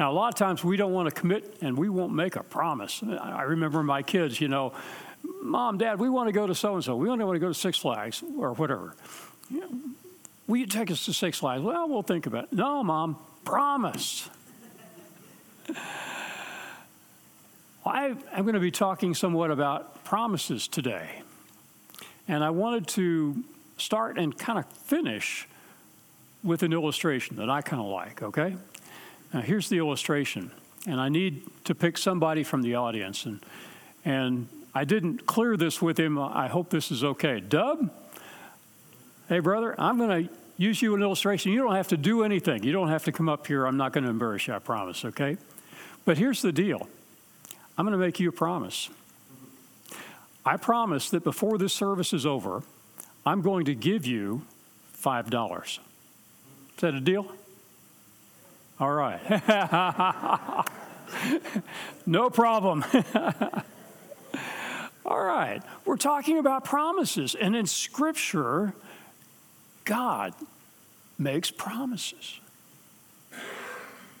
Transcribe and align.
Now, 0.00 0.10
a 0.10 0.14
lot 0.14 0.28
of 0.28 0.34
times 0.34 0.64
we 0.64 0.78
don't 0.78 0.94
want 0.94 1.10
to 1.10 1.14
commit 1.14 1.58
and 1.60 1.76
we 1.76 1.90
won't 1.90 2.14
make 2.14 2.36
a 2.36 2.42
promise. 2.42 3.02
I 3.02 3.42
remember 3.42 3.82
my 3.82 4.00
kids, 4.00 4.40
you 4.40 4.48
know, 4.48 4.72
Mom, 5.42 5.76
Dad, 5.76 5.98
we 5.98 6.08
want 6.08 6.26
to 6.28 6.32
go 6.32 6.46
to 6.46 6.54
so 6.54 6.74
and 6.74 6.82
so. 6.82 6.96
We 6.96 7.10
only 7.10 7.22
want 7.22 7.36
to 7.36 7.38
go 7.38 7.48
to 7.48 7.54
Six 7.54 7.76
Flags 7.76 8.24
or 8.38 8.54
whatever. 8.54 8.94
Will 10.46 10.56
you 10.56 10.64
take 10.64 10.90
us 10.90 11.04
to 11.04 11.12
Six 11.12 11.40
Flags? 11.40 11.60
Well, 11.60 11.86
we'll 11.86 12.00
think 12.00 12.24
about 12.24 12.44
it. 12.44 12.52
No, 12.54 12.82
Mom, 12.82 13.18
promise. 13.44 14.30
I 17.84 18.16
am 18.32 18.42
going 18.44 18.54
to 18.54 18.60
be 18.60 18.70
talking 18.70 19.12
somewhat 19.12 19.50
about 19.50 20.02
promises 20.04 20.66
today. 20.66 21.20
And 22.26 22.42
I 22.42 22.48
wanted 22.48 22.86
to 22.88 23.44
start 23.76 24.16
and 24.16 24.36
kind 24.38 24.58
of 24.58 24.64
finish 24.64 25.46
with 26.42 26.62
an 26.62 26.72
illustration 26.72 27.36
that 27.36 27.50
I 27.50 27.60
kind 27.60 27.82
of 27.82 27.88
like, 27.88 28.22
okay? 28.22 28.56
Now, 29.32 29.40
here's 29.40 29.68
the 29.68 29.78
illustration. 29.78 30.50
And 30.86 31.00
I 31.00 31.08
need 31.08 31.46
to 31.64 31.74
pick 31.74 31.98
somebody 31.98 32.42
from 32.42 32.62
the 32.62 32.74
audience. 32.74 33.26
And, 33.26 33.40
and 34.04 34.48
I 34.74 34.84
didn't 34.84 35.26
clear 35.26 35.56
this 35.56 35.82
with 35.82 35.98
him. 35.98 36.18
I 36.18 36.48
hope 36.48 36.70
this 36.70 36.90
is 36.90 37.04
okay. 37.04 37.40
Dub, 37.40 37.90
hey, 39.28 39.40
brother, 39.40 39.74
I'm 39.78 39.98
going 39.98 40.26
to 40.26 40.32
use 40.56 40.80
you 40.80 40.94
an 40.94 41.02
illustration. 41.02 41.52
You 41.52 41.62
don't 41.62 41.74
have 41.74 41.88
to 41.88 41.96
do 41.96 42.22
anything. 42.22 42.64
You 42.64 42.72
don't 42.72 42.88
have 42.88 43.04
to 43.04 43.12
come 43.12 43.28
up 43.28 43.46
here. 43.46 43.66
I'm 43.66 43.76
not 43.76 43.92
going 43.92 44.04
to 44.04 44.10
embarrass 44.10 44.46
you, 44.46 44.54
I 44.54 44.58
promise, 44.58 45.04
okay? 45.04 45.36
But 46.04 46.18
here's 46.18 46.42
the 46.42 46.52
deal 46.52 46.88
I'm 47.76 47.84
going 47.84 47.98
to 47.98 48.04
make 48.04 48.20
you 48.20 48.28
a 48.28 48.32
promise. 48.32 48.88
I 50.44 50.56
promise 50.56 51.10
that 51.10 51.22
before 51.22 51.58
this 51.58 51.72
service 51.72 52.12
is 52.12 52.24
over, 52.24 52.62
I'm 53.26 53.42
going 53.42 53.66
to 53.66 53.74
give 53.74 54.06
you 54.06 54.42
$5. 54.98 55.62
Is 55.62 55.80
that 56.78 56.94
a 56.94 57.00
deal? 57.00 57.32
All 58.80 58.92
right. 58.92 59.20
no 62.06 62.30
problem. 62.30 62.82
All 65.04 65.22
right. 65.22 65.60
We're 65.84 65.98
talking 65.98 66.38
about 66.38 66.64
promises. 66.64 67.34
And 67.34 67.54
in 67.54 67.66
Scripture, 67.66 68.72
God 69.84 70.32
makes 71.18 71.50
promises. 71.50 72.40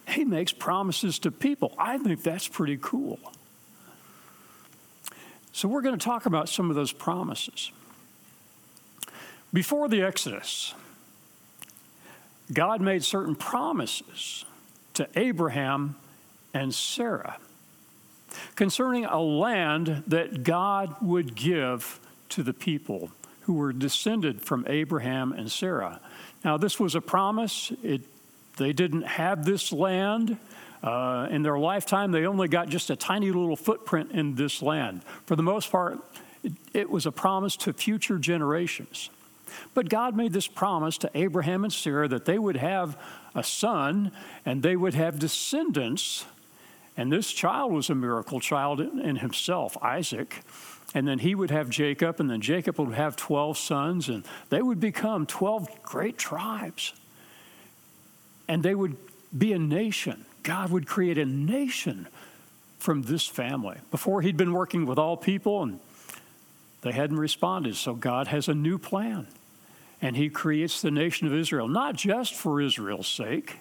He 0.06 0.26
makes 0.26 0.52
promises 0.52 1.18
to 1.20 1.30
people. 1.30 1.72
I 1.78 1.96
think 1.96 2.22
that's 2.22 2.46
pretty 2.46 2.76
cool. 2.82 3.18
So, 5.52 5.68
we're 5.68 5.82
going 5.82 5.98
to 5.98 6.04
talk 6.04 6.26
about 6.26 6.50
some 6.50 6.68
of 6.68 6.76
those 6.76 6.92
promises. 6.92 7.72
Before 9.52 9.88
the 9.88 10.02
Exodus, 10.02 10.74
God 12.52 12.80
made 12.80 13.02
certain 13.02 13.34
promises 13.34 14.44
to 15.00 15.08
Abraham 15.18 15.96
and 16.52 16.74
Sarah 16.74 17.38
concerning 18.54 19.06
a 19.06 19.18
land 19.18 20.04
that 20.08 20.44
God 20.44 20.94
would 21.00 21.34
give 21.34 21.98
to 22.28 22.42
the 22.42 22.52
people 22.52 23.10
who 23.42 23.54
were 23.54 23.72
descended 23.72 24.42
from 24.42 24.66
Abraham 24.68 25.32
and 25.32 25.50
Sarah. 25.50 26.00
Now, 26.44 26.58
this 26.58 26.78
was 26.78 26.94
a 26.94 27.00
promise. 27.00 27.72
It, 27.82 28.02
they 28.58 28.74
didn't 28.74 29.02
have 29.02 29.46
this 29.46 29.72
land. 29.72 30.36
Uh, 30.82 31.28
in 31.30 31.42
their 31.42 31.58
lifetime, 31.58 32.12
they 32.12 32.26
only 32.26 32.48
got 32.48 32.68
just 32.68 32.90
a 32.90 32.96
tiny 32.96 33.30
little 33.30 33.56
footprint 33.56 34.12
in 34.12 34.34
this 34.34 34.60
land. 34.60 35.02
For 35.24 35.34
the 35.34 35.42
most 35.42 35.72
part, 35.72 35.98
it, 36.42 36.52
it 36.74 36.90
was 36.90 37.06
a 37.06 37.12
promise 37.12 37.56
to 37.58 37.72
future 37.72 38.18
generations. 38.18 39.08
But 39.74 39.88
God 39.88 40.16
made 40.16 40.32
this 40.32 40.46
promise 40.46 40.98
to 40.98 41.10
Abraham 41.14 41.64
and 41.64 41.72
Sarah 41.72 42.08
that 42.08 42.24
they 42.24 42.38
would 42.38 42.56
have 42.56 42.96
a 43.34 43.42
son 43.42 44.12
and 44.44 44.62
they 44.62 44.76
would 44.76 44.94
have 44.94 45.18
descendants. 45.18 46.24
And 46.96 47.12
this 47.12 47.32
child 47.32 47.72
was 47.72 47.90
a 47.90 47.94
miracle 47.94 48.40
child 48.40 48.80
in 48.80 49.16
himself, 49.16 49.76
Isaac. 49.82 50.42
And 50.94 51.06
then 51.06 51.20
he 51.20 51.34
would 51.34 51.50
have 51.50 51.70
Jacob, 51.70 52.18
and 52.18 52.28
then 52.28 52.40
Jacob 52.40 52.78
would 52.80 52.94
have 52.94 53.14
12 53.14 53.56
sons, 53.56 54.08
and 54.08 54.24
they 54.48 54.60
would 54.60 54.80
become 54.80 55.24
12 55.24 55.82
great 55.82 56.18
tribes. 56.18 56.92
And 58.48 58.62
they 58.62 58.74
would 58.74 58.96
be 59.36 59.52
a 59.52 59.58
nation. 59.58 60.24
God 60.42 60.70
would 60.70 60.88
create 60.88 61.16
a 61.16 61.24
nation 61.24 62.08
from 62.78 63.02
this 63.02 63.26
family. 63.26 63.78
Before 63.92 64.20
he'd 64.20 64.36
been 64.36 64.52
working 64.52 64.84
with 64.84 64.98
all 64.98 65.16
people, 65.16 65.62
and 65.62 65.78
they 66.82 66.92
hadn't 66.92 67.18
responded. 67.18 67.76
So 67.76 67.94
God 67.94 68.26
has 68.28 68.48
a 68.48 68.54
new 68.54 68.78
plan 68.78 69.28
and 70.02 70.16
he 70.16 70.28
creates 70.28 70.80
the 70.80 70.90
nation 70.90 71.26
of 71.26 71.34
Israel, 71.34 71.68
not 71.68 71.94
just 71.94 72.34
for 72.34 72.60
Israel's 72.60 73.08
sake, 73.08 73.58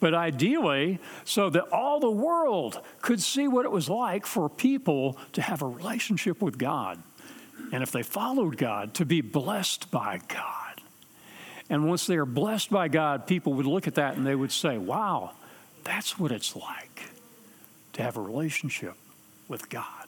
but 0.00 0.14
ideally 0.14 0.98
so 1.24 1.50
that 1.50 1.68
all 1.72 2.00
the 2.00 2.10
world 2.10 2.80
could 3.02 3.20
see 3.20 3.46
what 3.46 3.64
it 3.64 3.70
was 3.70 3.88
like 3.88 4.26
for 4.26 4.48
people 4.48 5.18
to 5.32 5.42
have 5.42 5.62
a 5.62 5.66
relationship 5.66 6.40
with 6.42 6.58
God. 6.58 7.00
And 7.72 7.82
if 7.82 7.92
they 7.92 8.02
followed 8.02 8.56
God, 8.56 8.94
to 8.94 9.04
be 9.04 9.20
blessed 9.20 9.90
by 9.90 10.20
God. 10.26 10.80
And 11.68 11.86
once 11.86 12.06
they 12.06 12.16
are 12.16 12.26
blessed 12.26 12.70
by 12.70 12.88
God, 12.88 13.26
people 13.28 13.52
would 13.54 13.66
look 13.66 13.86
at 13.86 13.94
that 13.94 14.16
and 14.16 14.26
they 14.26 14.34
would 14.34 14.50
say, 14.50 14.76
wow, 14.76 15.32
that's 15.84 16.18
what 16.18 16.32
it's 16.32 16.56
like 16.56 17.02
to 17.92 18.02
have 18.02 18.16
a 18.16 18.20
relationship 18.20 18.94
with 19.46 19.68
God. 19.68 19.99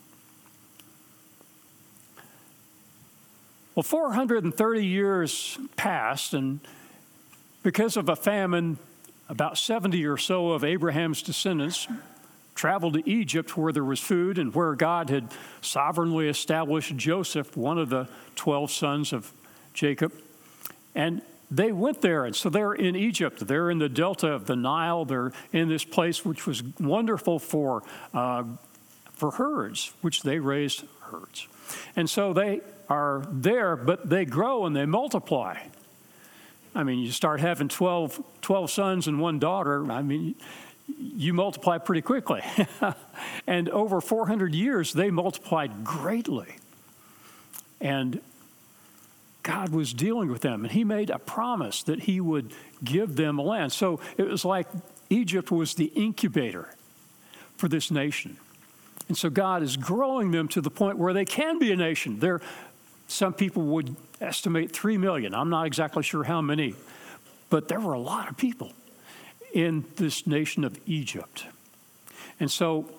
Well, 3.74 3.82
430 3.82 4.84
years 4.84 5.58
passed, 5.76 6.34
and 6.34 6.60
because 7.62 7.96
of 7.96 8.10
a 8.10 8.16
famine, 8.16 8.78
about 9.30 9.56
70 9.56 10.04
or 10.04 10.18
so 10.18 10.50
of 10.50 10.62
Abraham's 10.62 11.22
descendants 11.22 11.88
traveled 12.54 12.94
to 12.94 13.08
Egypt 13.08 13.56
where 13.56 13.72
there 13.72 13.84
was 13.84 13.98
food 13.98 14.38
and 14.38 14.54
where 14.54 14.74
God 14.74 15.08
had 15.08 15.28
sovereignly 15.62 16.28
established 16.28 16.94
Joseph, 16.98 17.56
one 17.56 17.78
of 17.78 17.88
the 17.88 18.08
12 18.36 18.70
sons 18.70 19.12
of 19.14 19.32
Jacob. 19.72 20.12
And 20.94 21.22
they 21.50 21.72
went 21.72 22.02
there, 22.02 22.26
and 22.26 22.36
so 22.36 22.50
they're 22.50 22.74
in 22.74 22.94
Egypt. 22.94 23.46
They're 23.46 23.70
in 23.70 23.78
the 23.78 23.88
delta 23.88 24.28
of 24.28 24.44
the 24.46 24.56
Nile. 24.56 25.06
They're 25.06 25.32
in 25.50 25.70
this 25.70 25.84
place 25.84 26.26
which 26.26 26.46
was 26.46 26.62
wonderful 26.78 27.38
for, 27.38 27.82
uh, 28.12 28.44
for 29.14 29.30
herds, 29.30 29.94
which 30.02 30.22
they 30.22 30.38
raised 30.40 30.84
herds. 31.00 31.48
And 31.96 32.08
so 32.08 32.34
they 32.34 32.60
are 32.92 33.22
there, 33.30 33.74
but 33.74 34.10
they 34.10 34.26
grow 34.26 34.66
and 34.66 34.76
they 34.76 34.84
multiply. 34.84 35.56
I 36.74 36.84
mean, 36.84 36.98
you 36.98 37.10
start 37.10 37.40
having 37.40 37.68
12, 37.68 38.22
12 38.42 38.70
sons 38.70 39.08
and 39.08 39.18
one 39.18 39.38
daughter. 39.38 39.90
I 39.90 40.02
mean, 40.02 40.34
you 40.98 41.32
multiply 41.32 41.78
pretty 41.78 42.02
quickly. 42.02 42.42
and 43.46 43.70
over 43.70 44.02
400 44.02 44.54
years, 44.54 44.92
they 44.92 45.10
multiplied 45.10 45.84
greatly. 45.84 46.56
And 47.80 48.20
God 49.42 49.70
was 49.70 49.94
dealing 49.94 50.30
with 50.30 50.42
them, 50.42 50.62
and 50.62 50.70
He 50.70 50.84
made 50.84 51.08
a 51.08 51.18
promise 51.18 51.82
that 51.84 52.00
He 52.00 52.20
would 52.20 52.52
give 52.84 53.16
them 53.16 53.38
a 53.38 53.42
land. 53.42 53.72
So 53.72 54.00
it 54.18 54.28
was 54.28 54.44
like 54.44 54.66
Egypt 55.08 55.50
was 55.50 55.74
the 55.74 55.86
incubator 55.86 56.74
for 57.56 57.68
this 57.68 57.90
nation. 57.90 58.36
And 59.08 59.16
so 59.16 59.30
God 59.30 59.62
is 59.62 59.76
growing 59.76 60.30
them 60.30 60.48
to 60.48 60.60
the 60.60 60.70
point 60.70 60.98
where 60.98 61.12
they 61.12 61.24
can 61.24 61.58
be 61.58 61.72
a 61.72 61.76
nation. 61.76 62.18
They're, 62.18 62.40
some 63.12 63.34
people 63.34 63.62
would 63.62 63.94
estimate 64.20 64.72
3 64.72 64.96
million. 64.96 65.34
I'm 65.34 65.50
not 65.50 65.66
exactly 65.66 66.02
sure 66.02 66.24
how 66.24 66.40
many, 66.40 66.74
but 67.50 67.68
there 67.68 67.80
were 67.80 67.92
a 67.92 68.00
lot 68.00 68.30
of 68.30 68.36
people 68.36 68.72
in 69.52 69.84
this 69.96 70.26
nation 70.26 70.64
of 70.64 70.78
Egypt. 70.86 71.44
And 72.40 72.50
so 72.50 72.90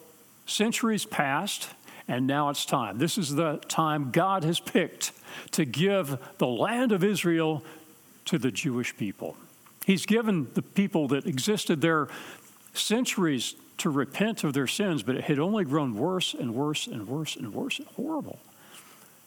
centuries 0.45 1.05
passed, 1.05 1.69
and 2.07 2.27
now 2.27 2.49
it's 2.49 2.65
time. 2.65 2.99
This 2.99 3.17
is 3.17 3.33
the 3.33 3.57
time 3.67 4.11
God 4.11 4.43
has 4.43 4.59
picked 4.59 5.11
to 5.51 5.65
give 5.65 6.17
the 6.37 6.47
land 6.47 6.91
of 6.91 7.03
Israel 7.03 7.63
to 8.25 8.37
the 8.37 8.51
Jewish 8.51 8.95
people. 8.95 9.35
He's 9.85 10.05
given 10.05 10.47
the 10.53 10.61
people 10.61 11.07
that 11.09 11.25
existed 11.25 11.81
there 11.81 12.07
centuries 12.73 13.55
to 13.79 13.89
repent 13.89 14.43
of 14.43 14.53
their 14.53 14.67
sins, 14.67 15.03
but 15.03 15.15
it 15.15 15.23
had 15.23 15.39
only 15.39 15.65
grown 15.65 15.95
worse 15.95 16.33
and 16.33 16.53
worse 16.53 16.87
and 16.87 17.07
worse 17.07 17.35
and 17.35 17.53
worse 17.53 17.79
and 17.79 17.87
horrible. 17.89 18.39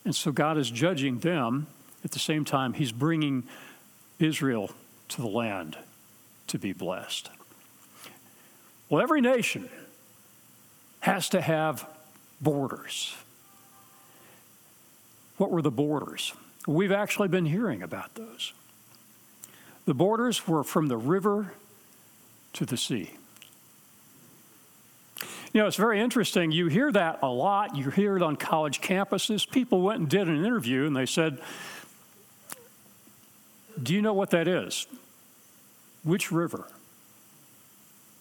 And 0.06 0.14
so 0.14 0.31
God 0.31 0.56
is 0.56 0.70
judging 0.70 1.19
them. 1.19 1.67
At 2.05 2.12
the 2.12 2.20
same 2.20 2.44
time, 2.44 2.75
He's 2.75 2.93
bringing 2.93 3.43
Israel 4.20 4.70
to 5.08 5.20
the 5.20 5.26
land 5.26 5.76
to 6.47 6.58
be 6.61 6.73
blessed. 6.73 7.29
Well, 8.88 9.03
every 9.03 9.20
nation 9.20 9.69
has 11.00 11.29
to 11.31 11.41
have 11.41 11.88
borders. 12.41 13.17
What 15.38 15.50
were 15.50 15.61
the 15.61 15.73
borders? 15.73 16.32
We've 16.69 16.93
actually 16.93 17.29
been 17.29 17.47
hearing 17.47 17.82
about 17.82 18.14
those. 18.14 18.52
The 19.87 19.94
borders 19.94 20.47
were 20.47 20.62
from 20.62 20.87
the 20.87 20.97
river 20.97 21.52
to 22.52 22.64
the 22.64 22.76
sea. 22.76 23.11
You 25.56 25.62
know, 25.62 25.69
it's 25.69 25.76
very 25.79 26.03
interesting. 26.03 26.53
You 26.53 26.67
hear 26.67 26.93
that 26.93 27.20
a 27.23 27.29
lot. 27.29 27.75
You 27.75 27.88
hear 27.88 28.14
it 28.14 28.23
on 28.23 28.37
college 28.37 28.82
campuses. 28.82 29.50
People 29.50 29.81
went 29.81 30.00
and 30.00 30.06
did 30.06 30.29
an 30.29 30.44
interview 30.44 30.85
and 30.85 30.94
they 30.94 31.06
said, 31.06 31.41
Do 33.82 33.94
you 33.94 34.03
know 34.03 34.12
what 34.12 34.29
that 34.32 34.49
is? 34.49 34.87
Which 36.03 36.31
river? 36.31 36.69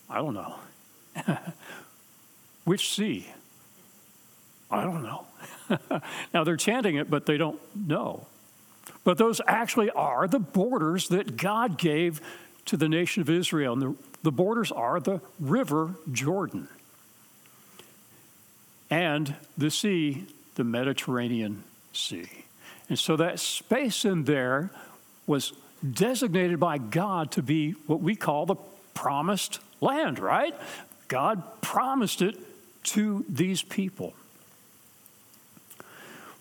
I 0.10 0.20
don't 0.20 0.34
know. 0.34 0.56
Which 2.64 2.94
sea? 2.96 3.28
I 4.72 4.86
don't 4.86 5.04
know. 5.04 5.28
now 6.34 6.46
they're 6.46 6.56
chanting 6.56 6.96
it, 6.96 7.10
but 7.10 7.26
they 7.26 7.36
don't 7.36 7.60
know. 7.76 8.28
But 9.04 9.18
those 9.18 9.42
actually 9.46 9.90
are 9.90 10.26
the 10.26 10.40
borders 10.40 11.10
that 11.10 11.36
God 11.36 11.78
gave 11.78 12.22
to 12.68 12.78
the 12.78 12.88
nation 12.88 13.20
of 13.20 13.30
Israel. 13.30 13.74
And 13.74 13.81
the, 13.81 13.96
the 14.24 14.31
borders 14.31 14.72
are 14.72 15.02
the 15.02 15.20
river 15.38 15.96
Jordan 16.14 16.70
and 18.90 19.36
the 19.58 19.72
sea, 19.72 20.26
the 20.56 20.64
Mediterranean 20.64 21.64
Sea. 21.94 22.28
And 22.90 23.00
so 23.00 23.16
that 23.16 23.40
space 23.40 24.06
in 24.06 24.26
there 24.26 24.70
was 25.26 25.54
designated 25.94 26.60
by 26.60 26.78
God 26.78 27.32
to 27.32 27.42
be 27.42 27.72
what 27.88 28.00
we 28.00 28.16
call 28.16 28.46
the 28.46 28.56
promised 28.94 29.60
land, 29.82 30.20
right? 30.20 30.54
God 31.08 31.44
promised 31.62 32.22
it 32.22 32.38
to 32.84 33.26
these 33.28 33.62
people. 33.62 34.14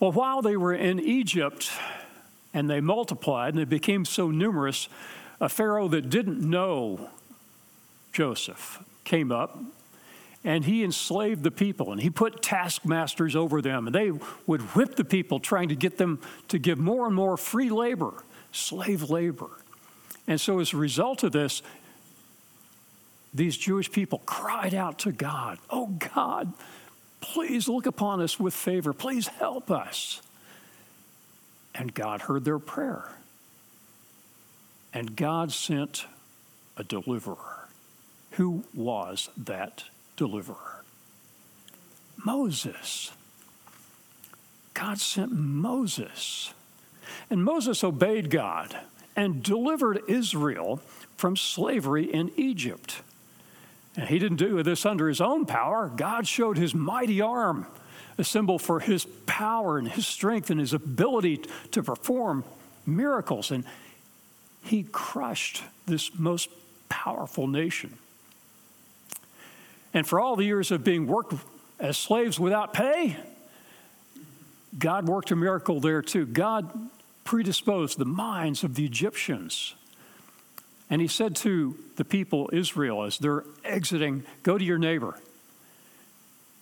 Well, 0.00 0.12
while 0.12 0.42
they 0.42 0.56
were 0.56 0.74
in 0.74 1.00
Egypt 1.00 1.70
and 2.52 2.68
they 2.68 2.80
multiplied 2.80 3.54
and 3.54 3.58
they 3.58 3.64
became 3.64 4.04
so 4.04 4.30
numerous, 4.30 4.88
a 5.40 5.48
Pharaoh 5.48 5.88
that 5.88 6.10
didn't 6.10 6.40
know 6.40 7.08
Joseph 8.12 8.82
came 9.04 9.32
up 9.32 9.58
and 10.44 10.64
he 10.64 10.84
enslaved 10.84 11.42
the 11.42 11.50
people 11.50 11.90
and 11.90 12.00
he 12.00 12.10
put 12.10 12.42
taskmasters 12.42 13.34
over 13.34 13.62
them 13.62 13.86
and 13.86 13.94
they 13.94 14.12
would 14.46 14.60
whip 14.74 14.96
the 14.96 15.04
people 15.04 15.40
trying 15.40 15.68
to 15.70 15.74
get 15.74 15.96
them 15.98 16.20
to 16.48 16.58
give 16.58 16.78
more 16.78 17.06
and 17.06 17.14
more 17.14 17.36
free 17.36 17.70
labor 17.70 18.12
slave 18.52 19.10
labor. 19.10 19.50
And 20.28 20.40
so 20.40 20.60
as 20.60 20.72
a 20.72 20.76
result 20.76 21.24
of 21.24 21.32
this 21.32 21.62
these 23.32 23.56
jewish 23.56 23.90
people 23.90 24.22
cried 24.26 24.74
out 24.74 25.00
to 25.00 25.10
god 25.10 25.58
oh 25.68 25.88
god 26.14 26.52
please 27.24 27.68
look 27.68 27.86
upon 27.86 28.20
us 28.20 28.38
with 28.38 28.52
favor. 28.52 28.92
Please 28.92 29.26
help 29.26 29.70
us. 29.70 30.20
And 31.74 31.92
god 31.94 32.22
heard 32.22 32.44
their 32.44 32.58
prayer. 32.58 33.10
And 34.92 35.16
god 35.16 35.50
sent 35.50 36.04
a 36.76 36.84
deliverer. 36.84 37.68
Who 38.32 38.64
was 38.74 39.30
that 39.36 39.84
deliverer. 40.16 40.84
Moses. 42.24 43.12
God 44.72 44.98
sent 44.98 45.32
Moses. 45.32 46.52
And 47.30 47.44
Moses 47.44 47.84
obeyed 47.84 48.30
God 48.30 48.76
and 49.16 49.42
delivered 49.42 50.02
Israel 50.08 50.80
from 51.16 51.36
slavery 51.36 52.12
in 52.12 52.32
Egypt. 52.36 53.02
And 53.96 54.08
he 54.08 54.18
didn't 54.18 54.38
do 54.38 54.62
this 54.62 54.84
under 54.84 55.08
his 55.08 55.20
own 55.20 55.46
power. 55.46 55.90
God 55.94 56.26
showed 56.26 56.58
his 56.58 56.74
mighty 56.74 57.20
arm, 57.20 57.66
a 58.18 58.24
symbol 58.24 58.58
for 58.58 58.80
his 58.80 59.06
power 59.26 59.78
and 59.78 59.88
his 59.88 60.06
strength 60.06 60.50
and 60.50 60.58
his 60.58 60.72
ability 60.72 61.42
to 61.70 61.82
perform 61.82 62.44
miracles. 62.86 63.50
And 63.50 63.64
he 64.62 64.82
crushed 64.82 65.62
this 65.86 66.10
most 66.18 66.50
powerful 66.88 67.46
nation. 67.46 67.96
And 69.94 70.06
for 70.06 70.20
all 70.20 70.36
the 70.36 70.44
years 70.44 70.70
of 70.72 70.82
being 70.84 71.06
worked 71.06 71.34
as 71.78 71.96
slaves 71.96 72.38
without 72.38 72.74
pay, 72.74 73.16
God 74.76 75.08
worked 75.08 75.30
a 75.30 75.36
miracle 75.36 75.80
there 75.80 76.02
too. 76.02 76.26
God 76.26 76.90
predisposed 77.22 77.96
the 77.96 78.04
minds 78.04 78.64
of 78.64 78.74
the 78.74 78.84
Egyptians. 78.84 79.76
And 80.90 81.00
he 81.00 81.06
said 81.08 81.36
to 81.36 81.78
the 81.96 82.04
people, 82.04 82.50
Israel, 82.52 83.04
as 83.04 83.18
they're 83.18 83.44
exiting, 83.64 84.24
go 84.42 84.58
to 84.58 84.64
your 84.64 84.78
neighbor 84.78 85.18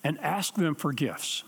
and 0.05 0.19
ask 0.21 0.55
them 0.55 0.75
for 0.75 0.93
gifts. 0.93 1.43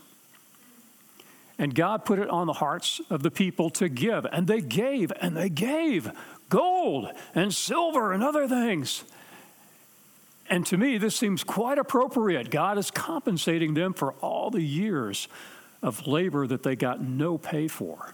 And 1.57 1.73
God 1.73 2.03
put 2.03 2.19
it 2.19 2.29
on 2.29 2.47
the 2.47 2.53
hearts 2.53 2.99
of 3.09 3.23
the 3.23 3.31
people 3.31 3.69
to 3.71 3.87
give. 3.87 4.25
And 4.31 4.47
they 4.47 4.59
gave, 4.59 5.13
and 5.21 5.37
they 5.37 5.49
gave 5.49 6.11
gold 6.49 7.09
and 7.33 7.53
silver 7.53 8.11
and 8.11 8.23
other 8.23 8.47
things. 8.47 9.03
And 10.49 10.65
to 10.67 10.77
me, 10.77 10.97
this 10.97 11.15
seems 11.15 11.43
quite 11.43 11.77
appropriate. 11.77 12.51
God 12.51 12.77
is 12.77 12.91
compensating 12.91 13.73
them 13.73 13.93
for 13.93 14.13
all 14.21 14.51
the 14.51 14.61
years 14.61 15.27
of 15.81 16.05
labor 16.07 16.45
that 16.47 16.63
they 16.63 16.75
got 16.75 17.01
no 17.01 17.37
pay 17.37 17.67
for. 17.67 18.13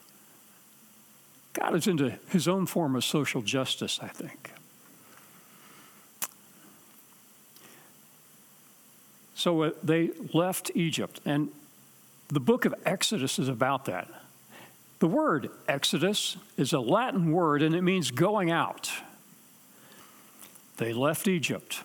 God 1.54 1.76
is 1.76 1.88
into 1.88 2.18
his 2.30 2.48
own 2.48 2.66
form 2.66 2.96
of 2.96 3.04
social 3.04 3.42
justice, 3.42 4.00
I 4.02 4.08
think. 4.08 4.52
So 9.36 9.64
uh, 9.64 9.72
they 9.84 10.12
left 10.34 10.72
Egypt, 10.76 11.20
and 11.26 11.50
the 12.30 12.40
book 12.40 12.64
of 12.64 12.76
Exodus 12.86 13.40
is 13.40 13.50
about 13.50 13.86
that. 13.86 14.08
The 15.00 15.08
word 15.08 15.50
Exodus 15.68 16.38
is 16.58 16.74
a 16.74 16.80
Latin 16.80 17.32
word, 17.32 17.64
and 17.64 17.74
it 17.74 17.82
means 17.82 18.12
going 18.12 18.52
out. 18.52 18.92
They 20.78 20.94
left 20.94 21.28
Egypt. 21.28 21.82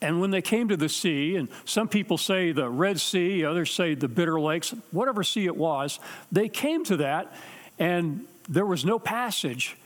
And 0.00 0.20
when 0.20 0.30
they 0.30 0.42
came 0.42 0.68
to 0.68 0.76
the 0.76 0.88
sea, 0.88 1.36
and 1.36 1.48
some 1.64 1.88
people 1.88 2.18
say 2.18 2.52
the 2.52 2.68
Red 2.68 3.00
Sea, 3.00 3.44
others 3.44 3.72
say 3.72 3.94
the 3.94 4.08
Bitter 4.08 4.38
Lakes, 4.38 4.74
whatever 4.90 5.22
sea 5.22 5.46
it 5.46 5.56
was, 5.56 5.98
they 6.30 6.48
came 6.48 6.84
to 6.84 6.98
that, 6.98 7.32
and 7.78 8.26
there 8.48 8.66
was 8.66 8.84
no 8.84 8.98
passage. 8.98 9.76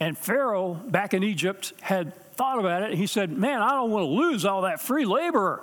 And 0.00 0.16
Pharaoh, 0.16 0.74
back 0.74 1.12
in 1.12 1.22
Egypt, 1.22 1.74
had 1.80 2.14
thought 2.36 2.58
about 2.58 2.84
it. 2.84 2.94
He 2.96 3.06
said, 3.06 3.30
Man, 3.30 3.60
I 3.60 3.72
don't 3.72 3.90
want 3.90 4.04
to 4.04 4.10
lose 4.10 4.44
all 4.44 4.62
that 4.62 4.80
free 4.80 5.04
labor. 5.04 5.62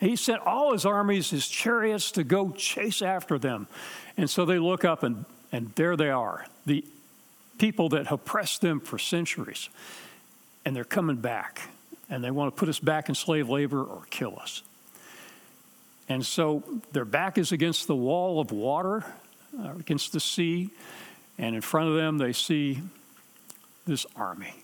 He 0.00 0.16
sent 0.16 0.40
all 0.42 0.72
his 0.72 0.86
armies, 0.86 1.30
his 1.30 1.48
chariots, 1.48 2.12
to 2.12 2.24
go 2.24 2.50
chase 2.50 3.02
after 3.02 3.38
them. 3.38 3.66
And 4.16 4.28
so 4.28 4.44
they 4.44 4.58
look 4.58 4.84
up, 4.84 5.02
and, 5.02 5.24
and 5.52 5.72
there 5.76 5.96
they 5.96 6.10
are, 6.10 6.46
the 6.66 6.84
people 7.58 7.90
that 7.90 8.10
oppressed 8.10 8.60
them 8.60 8.80
for 8.80 8.98
centuries. 8.98 9.68
And 10.64 10.74
they're 10.74 10.84
coming 10.84 11.16
back 11.16 11.60
and 12.14 12.22
they 12.22 12.30
want 12.30 12.54
to 12.54 12.58
put 12.58 12.68
us 12.68 12.78
back 12.78 13.08
in 13.08 13.14
slave 13.16 13.48
labor 13.48 13.82
or 13.82 14.02
kill 14.08 14.38
us. 14.38 14.62
And 16.08 16.24
so 16.24 16.62
their 16.92 17.04
back 17.04 17.38
is 17.38 17.50
against 17.50 17.88
the 17.88 17.96
wall 17.96 18.38
of 18.38 18.52
water, 18.52 19.04
uh, 19.58 19.72
against 19.72 20.12
the 20.12 20.20
sea, 20.20 20.70
and 21.38 21.56
in 21.56 21.60
front 21.60 21.88
of 21.88 21.96
them 21.96 22.18
they 22.18 22.32
see 22.32 22.82
this 23.84 24.06
army. 24.14 24.54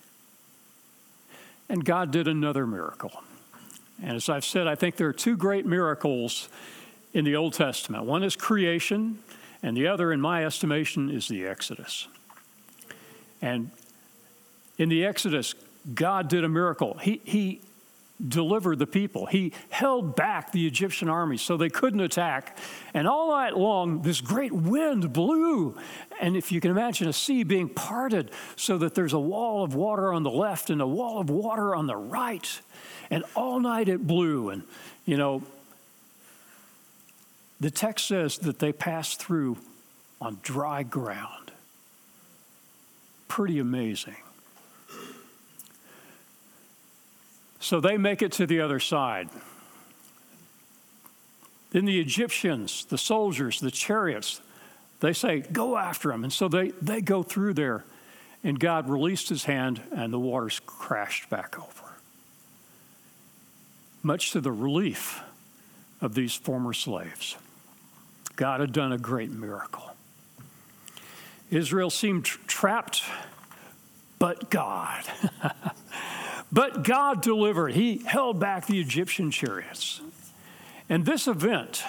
And 1.69 1.85
God 1.85 2.13
did 2.13 2.29
another 2.29 2.69
miracle. 2.69 3.21
And 4.01 4.13
as 4.17 4.29
I've 4.29 4.45
said, 4.45 4.69
I 4.69 4.77
think 4.77 4.95
there 4.95 5.09
are 5.09 5.13
two 5.13 5.37
great 5.37 5.67
miracles 5.67 6.49
in 7.13 7.25
the 7.25 7.35
Old 7.35 7.55
Testament 7.55 8.05
one 8.05 8.23
is 8.23 8.37
creation, 8.37 9.19
and 9.61 9.77
the 9.77 9.89
other, 9.89 10.13
in 10.13 10.21
my 10.21 10.45
estimation, 10.45 11.11
is 11.11 11.27
the 11.27 11.47
Exodus. 11.47 12.07
And 13.43 13.73
in 14.79 14.89
the 14.89 15.05
Exodus, 15.05 15.55
God 15.95 16.29
did 16.29 16.45
a 16.45 16.49
miracle. 16.49 16.99
He, 16.99 17.21
he 17.25 17.61
delivered 18.27 18.79
the 18.79 18.87
people. 18.87 19.27
He 19.27 19.53
held 19.71 20.15
back 20.15 20.53
the 20.53 20.67
Egyptian 20.67 21.09
army 21.09 21.37
so 21.37 21.57
they 21.57 21.71
couldn't 21.71 22.01
attack. 22.01 22.57
And 22.93 23.09
all 23.09 23.31
night 23.31 23.57
long, 23.57 24.03
this 24.03 24.21
great 24.21 24.53
wind 24.53 25.13
blew. 25.13 25.77
And 26.21 26.37
if 26.37 26.53
you 26.53 26.61
can 26.61 26.71
imagine 26.71 27.09
a 27.09 27.13
sea 27.13 27.45
being 27.45 27.69
parted 27.69 28.31
so 28.57 28.79
that 28.79 28.95
there's 28.95 29.15
a 29.15 29.19
wall 29.19 29.65
of 29.65 29.75
water 29.75 30.13
on 30.13 30.23
the 30.23 30.31
left 30.31 30.71
and 30.71 30.83
a 30.83 30.87
wall 30.87 31.21
of 31.21 31.31
water 31.31 31.75
on 31.75 31.87
the 31.87 31.97
right. 31.97 32.61
And 33.11 33.25
all 33.35 33.59
night 33.59 33.89
it 33.89 34.07
blew. 34.07 34.51
And, 34.51 34.65
you 35.07 35.17
know, 35.17 35.43
the 37.59 37.71
text 37.71 38.07
says 38.07 38.39
that 38.39 38.59
they 38.59 38.73
passed 38.73 39.21
through 39.21 39.57
on 40.21 40.39
dry 40.43 40.83
ground. 40.83 41.53
Pretty 43.29 43.59
amazing. 43.59 44.17
So 47.61 47.79
they 47.79 47.99
make 47.99 48.23
it 48.23 48.33
to 48.33 48.47
the 48.47 48.61
other 48.61 48.81
side. 48.81 49.29
Then 51.71 51.85
the 51.85 52.01
Egyptians, 52.01 52.87
the 52.87 52.99
soldiers, 52.99 53.61
the 53.61 53.71
chariots, 53.71 54.41
they 55.01 55.13
say, 55.13 55.41
Go 55.41 55.77
after 55.77 56.09
them. 56.09 56.25
And 56.25 56.33
so 56.33 56.49
they, 56.49 56.71
they 56.83 57.01
go 57.01 57.23
through 57.23 57.55
there. 57.55 57.85
And 58.43 58.59
God 58.59 58.89
released 58.89 59.29
his 59.29 59.45
hand, 59.45 59.83
and 59.93 60.13
the 60.13 60.19
waters 60.19 60.61
crashed 60.65 61.29
back 61.29 61.59
over. 61.59 61.93
Much 64.03 64.33
to 64.33 64.41
the 64.41 64.51
relief 64.51 65.21
of 66.01 66.15
these 66.15 66.35
former 66.35 66.73
slaves. 66.73 67.37
God 68.37 68.61
had 68.61 68.73
done 68.73 68.93
a 68.93 68.99
great 68.99 69.31
miracle. 69.31 69.95
Israel 71.51 71.91
seemed 71.91 72.25
trapped, 72.25 73.03
but 74.19 74.49
God. 74.49 75.05
But 76.53 76.83
God 76.83 77.23
delivered. 77.23 77.75
He 77.75 77.99
held 77.99 78.41
back 78.41 78.67
the 78.67 78.81
Egyptian 78.81 79.31
chariots. 79.31 80.01
And 80.89 81.07
this 81.07 81.29
event 81.29 81.85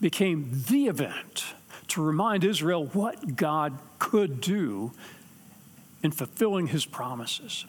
became 0.00 0.50
the 0.68 0.86
event 0.86 1.54
to 1.88 2.02
remind 2.02 2.44
Israel 2.44 2.86
what 2.86 3.36
God 3.36 3.78
could 3.98 4.40
do 4.40 4.92
in 6.02 6.10
fulfilling 6.10 6.66
his 6.66 6.84
promises. 6.84 7.64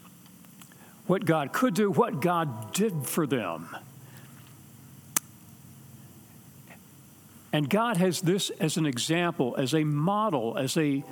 what 1.10 1.26
God 1.26 1.52
could 1.52 1.74
do, 1.74 1.90
what 1.90 2.22
God 2.22 2.72
did 2.72 3.08
for 3.08 3.26
them. 3.26 3.76
And 7.52 7.68
God 7.68 7.98
has 7.98 8.22
this 8.22 8.52
as 8.60 8.78
an 8.78 8.86
example, 8.86 9.56
as 9.58 9.74
a 9.74 9.84
model, 9.84 10.56
as 10.56 10.78
a 10.78 11.04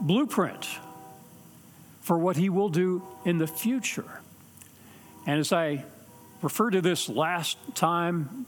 blueprint 0.00 0.66
for 2.00 2.16
what 2.16 2.38
He 2.38 2.48
will 2.48 2.70
do 2.70 3.02
in 3.26 3.36
the 3.36 3.46
future. 3.46 4.22
And 5.26 5.40
as 5.40 5.52
I 5.52 5.84
refer 6.40 6.70
to 6.70 6.80
this 6.80 7.08
last 7.08 7.58
time, 7.74 8.46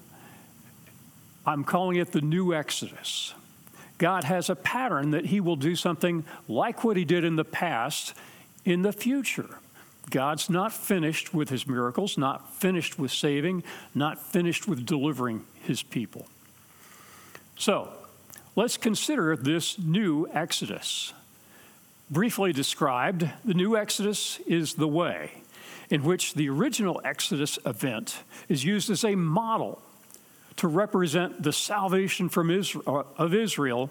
I'm 1.44 1.64
calling 1.64 1.96
it 1.96 2.12
the 2.12 2.20
new 2.20 2.54
Exodus. 2.54 3.34
God 3.98 4.24
has 4.24 4.48
a 4.48 4.54
pattern 4.54 5.10
that 5.10 5.26
He 5.26 5.40
will 5.40 5.56
do 5.56 5.74
something 5.74 6.24
like 6.46 6.84
what 6.84 6.96
He 6.96 7.04
did 7.04 7.24
in 7.24 7.36
the 7.36 7.44
past 7.44 8.14
in 8.64 8.82
the 8.82 8.92
future. 8.92 9.58
God's 10.10 10.48
not 10.48 10.72
finished 10.72 11.34
with 11.34 11.48
His 11.48 11.66
miracles, 11.66 12.16
not 12.16 12.54
finished 12.54 12.98
with 12.98 13.10
saving, 13.10 13.64
not 13.94 14.18
finished 14.18 14.68
with 14.68 14.86
delivering 14.86 15.44
His 15.62 15.82
people. 15.82 16.28
So, 17.56 17.92
let's 18.54 18.76
consider 18.76 19.36
this 19.36 19.78
new 19.78 20.28
Exodus. 20.32 21.12
Briefly 22.08 22.52
described, 22.52 23.28
the 23.44 23.54
new 23.54 23.76
Exodus 23.76 24.38
is 24.46 24.74
the 24.74 24.88
way 24.88 25.42
in 25.90 26.04
which 26.04 26.34
the 26.34 26.48
original 26.48 27.00
Exodus 27.04 27.58
event 27.64 28.22
is 28.48 28.64
used 28.64 28.90
as 28.90 29.04
a 29.04 29.14
model 29.14 29.82
to 30.56 30.68
represent 30.68 31.42
the 31.42 31.52
salvation 31.52 32.28
from 32.28 32.50
Israel, 32.50 33.06
of 33.16 33.34
Israel 33.34 33.90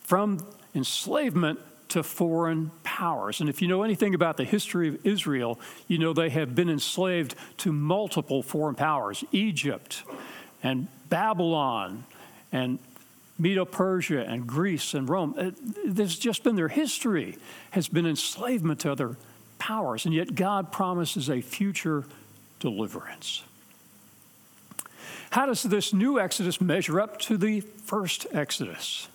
from 0.00 0.44
enslavement 0.74 1.58
to 1.90 2.02
foreign 2.02 2.70
powers. 2.84 3.40
And 3.40 3.50
if 3.50 3.60
you 3.60 3.68
know 3.68 3.82
anything 3.82 4.14
about 4.14 4.36
the 4.36 4.44
history 4.44 4.88
of 4.88 5.06
Israel, 5.06 5.60
you 5.88 5.98
know 5.98 6.12
they 6.12 6.30
have 6.30 6.54
been 6.54 6.70
enslaved 6.70 7.34
to 7.58 7.72
multiple 7.72 8.42
foreign 8.42 8.76
powers 8.76 9.24
Egypt 9.32 10.02
and 10.62 10.88
Babylon 11.08 12.04
and 12.52 12.78
Medo 13.38 13.64
Persia 13.64 14.24
and 14.24 14.46
Greece 14.46 14.94
and 14.94 15.08
Rome. 15.08 15.34
Uh, 15.36 15.50
there's 15.84 16.18
just 16.18 16.44
been 16.44 16.56
their 16.56 16.68
history, 16.68 17.36
has 17.70 17.88
been 17.88 18.06
enslavement 18.06 18.80
to 18.80 18.92
other 18.92 19.16
powers, 19.60 20.04
and 20.04 20.12
yet 20.12 20.34
God 20.34 20.72
promises 20.72 21.30
a 21.30 21.40
future 21.40 22.04
deliverance. 22.58 23.44
How 25.30 25.46
does 25.46 25.62
this 25.62 25.92
new 25.92 26.18
Exodus 26.18 26.60
measure 26.60 27.00
up 27.00 27.20
to 27.20 27.36
the 27.36 27.60
first 27.60 28.26
Exodus? 28.32 29.06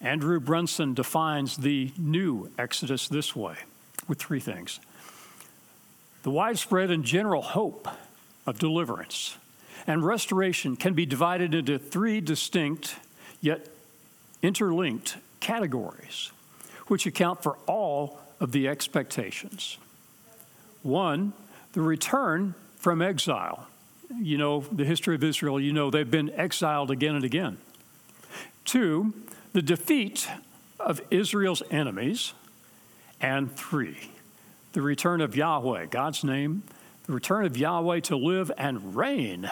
Andrew 0.00 0.38
Brunson 0.38 0.94
defines 0.94 1.56
the 1.56 1.90
new 1.98 2.52
Exodus 2.58 3.08
this 3.08 3.34
way 3.34 3.56
with 4.06 4.18
three 4.18 4.40
things 4.40 4.78
the 6.22 6.30
widespread 6.30 6.90
and 6.90 7.04
general 7.04 7.42
hope 7.42 7.88
of 8.46 8.58
deliverance 8.58 9.36
and 9.86 10.04
restoration 10.04 10.76
can 10.76 10.94
be 10.94 11.06
divided 11.06 11.54
into 11.54 11.78
three 11.78 12.20
distinct 12.20 12.96
yet 13.40 13.68
interlinked 14.42 15.16
categories, 15.40 16.30
which 16.88 17.06
account 17.06 17.42
for 17.42 17.56
all 17.66 18.20
of 18.40 18.52
the 18.52 18.68
expectations. 18.68 19.78
One, 20.82 21.32
the 21.72 21.80
return 21.80 22.54
from 22.78 23.02
exile. 23.02 23.66
You 24.16 24.38
know, 24.38 24.60
the 24.60 24.84
history 24.84 25.14
of 25.14 25.24
Israel, 25.24 25.60
you 25.60 25.72
know, 25.72 25.90
they've 25.90 26.10
been 26.10 26.30
exiled 26.30 26.90
again 26.90 27.14
and 27.16 27.24
again. 27.24 27.58
Two, 28.64 29.12
the 29.52 29.62
defeat 29.62 30.28
of 30.78 31.00
Israel's 31.10 31.62
enemies. 31.70 32.34
And 33.20 33.54
three, 33.54 34.10
the 34.74 34.82
return 34.82 35.20
of 35.20 35.34
Yahweh, 35.34 35.86
God's 35.86 36.22
name, 36.22 36.62
the 37.06 37.12
return 37.12 37.46
of 37.46 37.56
Yahweh 37.56 38.00
to 38.00 38.16
live 38.16 38.52
and 38.58 38.94
reign 38.94 39.50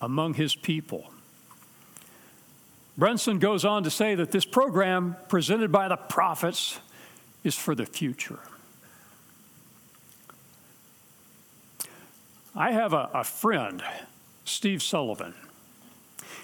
among 0.00 0.34
his 0.34 0.54
people. 0.54 1.10
Brunson 2.96 3.38
goes 3.38 3.64
on 3.64 3.84
to 3.84 3.90
say 3.90 4.14
that 4.14 4.30
this 4.30 4.44
program 4.44 5.16
presented 5.28 5.72
by 5.72 5.88
the 5.88 5.96
prophets 5.96 6.78
is 7.44 7.54
for 7.54 7.74
the 7.74 7.86
future. 7.86 8.40
I 12.54 12.72
have 12.72 12.92
a, 12.92 13.08
a, 13.14 13.24
friend, 13.24 13.82
Steve 14.44 14.82
Sullivan, 14.82 15.34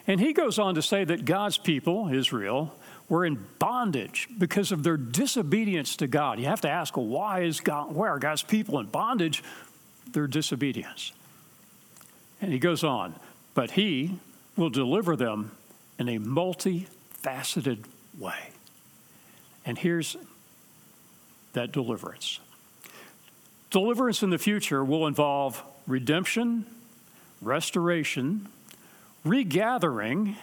and 0.06 0.20
he 0.20 0.32
goes 0.32 0.58
on 0.58 0.74
to 0.76 0.82
say 0.82 1.04
that 1.04 1.24
God's 1.24 1.58
people, 1.58 2.08
Israel, 2.12 2.74
were 3.08 3.24
in 3.24 3.44
bondage 3.58 4.28
because 4.38 4.72
of 4.72 4.82
their 4.82 4.96
disobedience 4.96 5.96
to 5.96 6.06
God. 6.06 6.38
You 6.38 6.46
have 6.46 6.60
to 6.62 6.70
ask, 6.70 6.94
why 6.94 7.40
is 7.40 7.60
God, 7.60 7.92
why 7.92 8.08
are 8.08 8.18
God's 8.18 8.42
people 8.42 8.78
in 8.78 8.86
bondage? 8.86 9.42
Their 10.12 10.26
disobedience. 10.26 11.12
And 12.40 12.52
he 12.52 12.58
goes 12.58 12.84
on, 12.84 13.14
but 13.54 13.72
he 13.72 14.18
will 14.56 14.70
deliver 14.70 15.16
them 15.16 15.52
in 15.98 16.08
a 16.08 16.18
multifaceted 16.18 17.84
way. 18.18 18.50
And 19.66 19.78
here's 19.78 20.16
that 21.54 21.72
deliverance 21.72 22.40
deliverance 23.74 24.22
in 24.22 24.30
the 24.30 24.38
future 24.38 24.84
will 24.84 25.04
involve 25.04 25.60
redemption, 25.88 26.64
restoration, 27.42 28.46
regathering, 29.24 30.36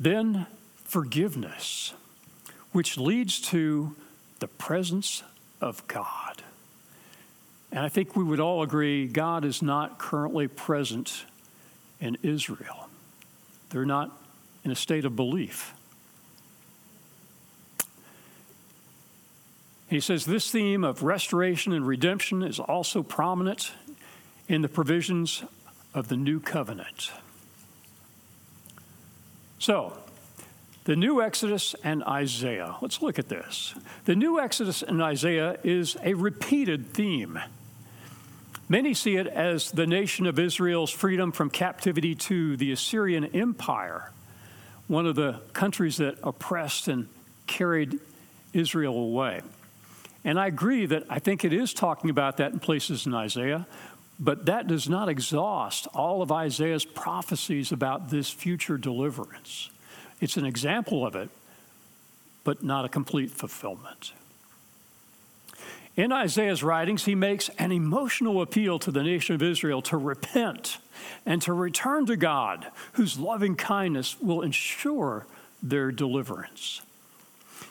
then 0.00 0.46
forgiveness, 0.84 1.92
which 2.72 2.96
leads 2.96 3.42
to 3.42 3.94
the 4.38 4.48
presence 4.48 5.22
of 5.60 5.86
God. 5.86 6.42
And 7.70 7.80
I 7.80 7.90
think 7.90 8.16
we 8.16 8.24
would 8.24 8.40
all 8.40 8.62
agree 8.62 9.06
God 9.06 9.44
is 9.44 9.60
not 9.60 9.98
currently 9.98 10.48
present 10.48 11.26
in 12.00 12.16
Israel. 12.22 12.88
They're 13.68 13.84
not 13.84 14.16
in 14.64 14.70
a 14.70 14.76
state 14.76 15.04
of 15.04 15.14
belief. 15.14 15.74
He 19.88 20.00
says 20.00 20.26
this 20.26 20.50
theme 20.50 20.84
of 20.84 21.02
restoration 21.02 21.72
and 21.72 21.86
redemption 21.86 22.42
is 22.42 22.60
also 22.60 23.02
prominent 23.02 23.72
in 24.46 24.62
the 24.62 24.68
provisions 24.68 25.44
of 25.94 26.08
the 26.08 26.16
new 26.16 26.40
covenant. 26.40 27.10
So, 29.58 29.98
the 30.84 30.96
new 30.96 31.22
Exodus 31.22 31.74
and 31.82 32.02
Isaiah. 32.04 32.76
Let's 32.80 33.02
look 33.02 33.18
at 33.18 33.28
this. 33.28 33.74
The 34.04 34.14
new 34.14 34.40
Exodus 34.40 34.82
and 34.82 35.02
Isaiah 35.02 35.58
is 35.62 35.96
a 36.02 36.14
repeated 36.14 36.92
theme. 36.92 37.38
Many 38.70 38.92
see 38.92 39.16
it 39.16 39.26
as 39.26 39.70
the 39.70 39.86
nation 39.86 40.26
of 40.26 40.38
Israel's 40.38 40.90
freedom 40.90 41.32
from 41.32 41.48
captivity 41.48 42.14
to 42.14 42.56
the 42.58 42.72
Assyrian 42.72 43.24
Empire, 43.26 44.12
one 44.86 45.06
of 45.06 45.14
the 45.14 45.40
countries 45.54 45.96
that 45.96 46.18
oppressed 46.22 46.88
and 46.88 47.08
carried 47.46 47.98
Israel 48.52 48.96
away. 48.98 49.40
And 50.28 50.38
I 50.38 50.48
agree 50.48 50.84
that 50.84 51.04
I 51.08 51.20
think 51.20 51.42
it 51.42 51.54
is 51.54 51.72
talking 51.72 52.10
about 52.10 52.36
that 52.36 52.52
in 52.52 52.58
places 52.58 53.06
in 53.06 53.14
Isaiah, 53.14 53.66
but 54.20 54.44
that 54.44 54.66
does 54.66 54.86
not 54.86 55.08
exhaust 55.08 55.86
all 55.94 56.20
of 56.20 56.30
Isaiah's 56.30 56.84
prophecies 56.84 57.72
about 57.72 58.10
this 58.10 58.28
future 58.28 58.76
deliverance. 58.76 59.70
It's 60.20 60.36
an 60.36 60.44
example 60.44 61.06
of 61.06 61.16
it, 61.16 61.30
but 62.44 62.62
not 62.62 62.84
a 62.84 62.90
complete 62.90 63.30
fulfillment. 63.30 64.12
In 65.96 66.12
Isaiah's 66.12 66.62
writings, 66.62 67.06
he 67.06 67.14
makes 67.14 67.48
an 67.58 67.72
emotional 67.72 68.42
appeal 68.42 68.78
to 68.80 68.90
the 68.90 69.02
nation 69.02 69.34
of 69.34 69.42
Israel 69.42 69.80
to 69.80 69.96
repent 69.96 70.76
and 71.24 71.40
to 71.40 71.54
return 71.54 72.04
to 72.04 72.18
God, 72.18 72.66
whose 72.92 73.18
loving 73.18 73.56
kindness 73.56 74.20
will 74.20 74.42
ensure 74.42 75.24
their 75.62 75.90
deliverance. 75.90 76.82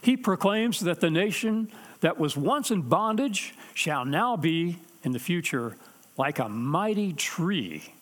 He 0.01 0.17
proclaims 0.17 0.79
that 0.79 1.01
the 1.01 1.11
nation 1.11 1.71
that 2.01 2.19
was 2.19 2.37
once 2.37 2.71
in 2.71 2.83
bondage 2.83 3.53
shall 3.73 4.05
now 4.05 4.35
be, 4.37 4.77
in 5.03 5.11
the 5.11 5.19
future, 5.19 5.75
like 6.17 6.39
a 6.39 6.49
mighty 6.49 7.13
tree 7.13 7.93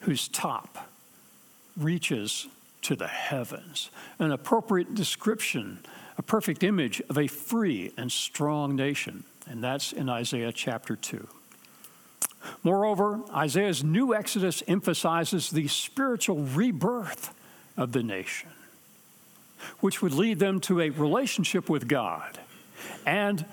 whose 0.00 0.28
top 0.28 0.88
reaches 1.76 2.46
to 2.82 2.94
the 2.94 3.08
heavens. 3.08 3.90
An 4.18 4.30
appropriate 4.30 4.94
description, 4.94 5.80
a 6.18 6.22
perfect 6.22 6.62
image 6.62 7.02
of 7.08 7.18
a 7.18 7.26
free 7.26 7.92
and 7.96 8.10
strong 8.10 8.76
nation 8.76 9.24
and 9.50 9.64
that's 9.64 9.92
in 9.92 10.08
Isaiah 10.08 10.52
chapter 10.52 10.94
2. 10.94 11.26
Moreover, 12.62 13.20
Isaiah's 13.34 13.82
new 13.82 14.14
Exodus 14.14 14.62
emphasizes 14.68 15.50
the 15.50 15.66
spiritual 15.66 16.38
rebirth 16.38 17.34
of 17.76 17.92
the 17.92 18.02
nation, 18.02 18.50
which 19.80 20.00
would 20.00 20.12
lead 20.12 20.38
them 20.38 20.60
to 20.60 20.80
a 20.80 20.90
relationship 20.90 21.68
with 21.68 21.88
God 21.88 22.38
and 23.06 23.44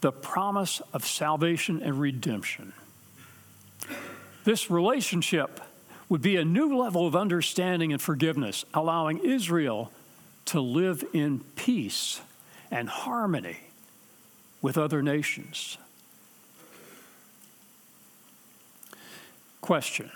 the 0.00 0.12
promise 0.12 0.80
of 0.92 1.06
salvation 1.06 1.82
and 1.82 2.00
redemption. 2.00 2.72
This 4.44 4.70
relationship 4.70 5.60
would 6.08 6.22
be 6.22 6.36
a 6.36 6.44
new 6.44 6.76
level 6.76 7.06
of 7.06 7.16
understanding 7.16 7.92
and 7.92 8.02
forgiveness, 8.02 8.64
allowing 8.74 9.18
Israel 9.18 9.90
to 10.46 10.60
live 10.60 11.04
in 11.12 11.40
peace 11.56 12.20
and 12.70 12.88
harmony 12.88 13.58
with 14.60 14.76
other 14.76 15.02
nations. 15.02 15.78
Question 19.60 20.10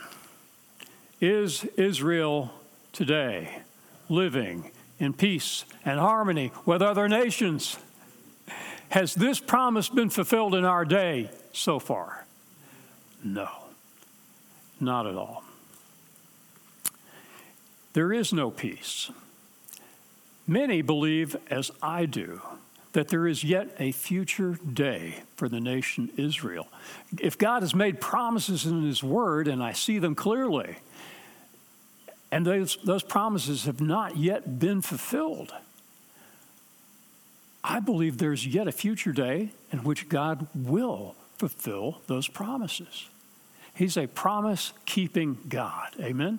Is 1.20 1.64
Israel 1.76 2.52
today 2.92 3.62
living 4.08 4.73
in 4.99 5.12
peace 5.12 5.64
and 5.85 6.00
harmony 6.00 6.52
with 6.64 6.82
other 6.82 7.08
nations? 7.08 7.78
Has 8.90 9.14
this 9.14 9.40
promise 9.40 9.88
been 9.88 10.11
fulfilled 10.11 10.55
in 10.55 10.64
our 10.64 10.85
day 10.85 11.31
so 11.52 11.78
far? 11.78 12.26
No, 13.23 13.49
not 14.81 15.07
at 15.07 15.16
all. 15.16 15.45
There 17.93 18.12
is 18.12 18.33
no 18.33 18.50
peace. 18.50 19.11
Many 20.47 20.83
believe, 20.83 21.37
as 21.50 21.71
I 21.83 22.07
do, 22.07 22.40
that 22.93 23.09
there 23.09 23.26
is 23.26 23.43
yet 23.43 23.75
a 23.78 23.93
future 23.93 24.59
day 24.73 25.16
for 25.35 25.49
the 25.49 25.61
nation 25.61 26.11
Israel. 26.16 26.69
If 27.21 27.37
God 27.37 27.62
has 27.62 27.75
made 27.75 28.00
promises 28.00 28.64
in 28.64 28.83
His 28.83 29.02
Word, 29.02 29.49
and 29.49 29.62
I 29.62 29.73
see 29.73 29.99
them 29.99 30.14
clearly, 30.14 30.76
and 32.31 32.47
those, 32.47 32.78
those 32.85 33.02
promises 33.02 33.64
have 33.64 33.81
not 33.81 34.16
yet 34.16 34.59
been 34.59 34.83
fulfilled, 34.83 35.52
I 37.68 37.80
believe 37.80 38.18
there's 38.18 38.46
yet 38.46 38.68
a 38.68 38.73
future 38.73 39.12
day 39.12 39.50
in 39.73 39.80
which 39.80 40.08
God 40.08 40.46
will 40.54 41.16
fulfill 41.37 42.00
those 42.06 42.28
promises. 42.28 43.08
He's 43.75 43.96
a 43.96 44.06
promise 44.06 44.73
keeping 44.87 45.38
God. 45.49 45.88
Amen? 46.00 46.38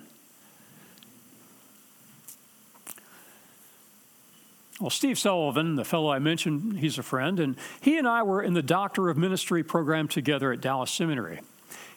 Well, 4.80 4.90
Steve 4.90 5.18
Sullivan, 5.18 5.76
the 5.76 5.84
fellow 5.84 6.10
I 6.10 6.18
mentioned, 6.18 6.78
he's 6.78 6.98
a 6.98 7.02
friend, 7.02 7.38
and 7.38 7.56
he 7.80 7.98
and 7.98 8.08
I 8.08 8.22
were 8.22 8.42
in 8.42 8.54
the 8.54 8.62
Doctor 8.62 9.10
of 9.10 9.18
Ministry 9.18 9.62
program 9.62 10.08
together 10.08 10.50
at 10.50 10.62
Dallas 10.62 10.90
Seminary. 10.90 11.40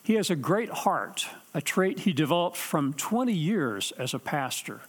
He 0.04 0.16
has 0.16 0.30
a 0.30 0.36
great 0.36 0.70
heart, 0.70 1.28
a 1.54 1.62
trait 1.62 2.00
he 2.00 2.12
developed 2.12 2.58
from 2.58 2.94
20 2.94 3.32
years 3.32 3.94
as 3.98 4.14
a 4.14 4.20
pastor. 4.20 4.82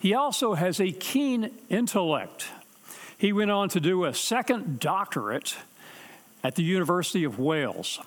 He 0.00 0.14
also 0.14 0.54
has 0.54 0.80
a 0.80 0.92
keen 0.92 1.50
intellect. 1.68 2.48
He 3.18 3.32
went 3.32 3.50
on 3.50 3.68
to 3.70 3.80
do 3.80 4.04
a 4.04 4.14
second 4.14 4.78
doctorate 4.80 5.56
at 6.44 6.54
the 6.54 6.62
University 6.62 7.24
of 7.24 7.38
Wales, 7.38 7.98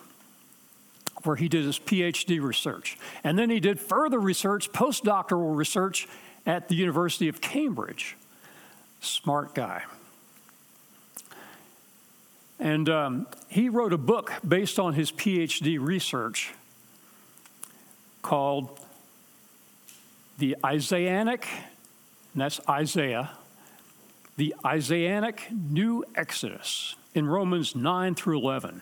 where 1.24 1.36
he 1.36 1.50
did 1.50 1.66
his 1.66 1.80
PhD 1.80 2.42
research. 2.42 2.98
And 3.24 3.38
then 3.38 3.50
he 3.50 3.60
did 3.60 3.80
further 3.80 4.20
research, 4.20 4.72
postdoctoral 4.72 5.56
research, 5.56 6.08
at 6.46 6.68
the 6.68 6.76
University 6.76 7.28
of 7.28 7.42
Cambridge 7.42 8.16
smart 9.02 9.54
guy. 9.54 9.84
And 12.60 12.90
um, 12.90 13.28
he 13.48 13.70
wrote 13.70 13.94
a 13.94 13.98
book 13.98 14.34
based 14.46 14.80
on 14.80 14.94
his 14.94 15.12
PhD 15.12 15.80
research 15.80 16.54
called 18.22 18.80
The 20.38 20.58
Isaianic, 20.66 21.48
and 22.34 22.42
that's 22.42 22.60
Isaiah, 22.68 23.32
the 24.40 24.56
Isaianic 24.66 25.50
New 25.52 26.06
Exodus 26.16 26.96
in 27.14 27.28
Romans 27.28 27.76
9 27.76 28.16
through 28.16 28.40
11, 28.40 28.82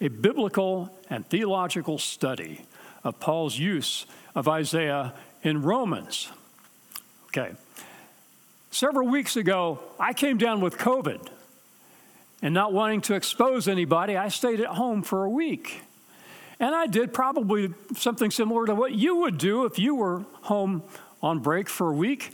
a 0.00 0.08
biblical 0.08 0.90
and 1.08 1.24
theological 1.28 1.98
study 1.98 2.66
of 3.04 3.20
Paul's 3.20 3.56
use 3.56 4.06
of 4.34 4.48
Isaiah 4.48 5.14
in 5.44 5.62
Romans. 5.62 6.30
Okay, 7.26 7.52
Several 8.72 9.06
weeks 9.06 9.36
ago, 9.36 9.78
I 10.00 10.14
came 10.14 10.38
down 10.38 10.60
with 10.60 10.78
COVID. 10.78 11.28
And 12.40 12.52
not 12.52 12.72
wanting 12.72 13.02
to 13.02 13.14
expose 13.14 13.68
anybody, 13.68 14.16
I 14.16 14.28
stayed 14.28 14.60
at 14.60 14.66
home 14.66 15.02
for 15.02 15.24
a 15.24 15.30
week. 15.30 15.82
And 16.58 16.74
I 16.74 16.88
did 16.88 17.12
probably 17.12 17.72
something 17.94 18.32
similar 18.32 18.66
to 18.66 18.74
what 18.74 18.92
you 18.92 19.14
would 19.18 19.38
do 19.38 19.64
if 19.64 19.78
you 19.78 19.94
were 19.94 20.24
home 20.40 20.82
on 21.22 21.38
break 21.38 21.68
for 21.68 21.90
a 21.90 21.94
week. 21.94 22.32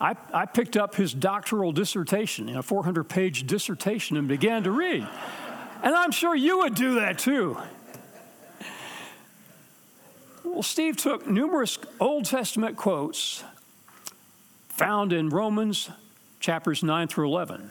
I, 0.00 0.16
I 0.32 0.46
picked 0.46 0.76
up 0.76 0.94
his 0.94 1.12
doctoral 1.12 1.72
dissertation, 1.72 2.48
a 2.56 2.62
400 2.62 3.04
page 3.04 3.46
dissertation, 3.46 4.16
and 4.16 4.26
began 4.26 4.62
to 4.64 4.70
read. 4.70 5.06
And 5.82 5.94
I'm 5.94 6.10
sure 6.10 6.34
you 6.34 6.58
would 6.58 6.74
do 6.74 6.96
that 6.96 7.18
too. 7.18 7.58
Well, 10.42 10.62
Steve 10.62 10.96
took 10.96 11.28
numerous 11.28 11.78
Old 12.00 12.24
Testament 12.24 12.76
quotes 12.76 13.44
found 14.68 15.12
in 15.12 15.28
Romans 15.28 15.90
chapters 16.40 16.82
9 16.82 17.06
through 17.06 17.28
11. 17.28 17.70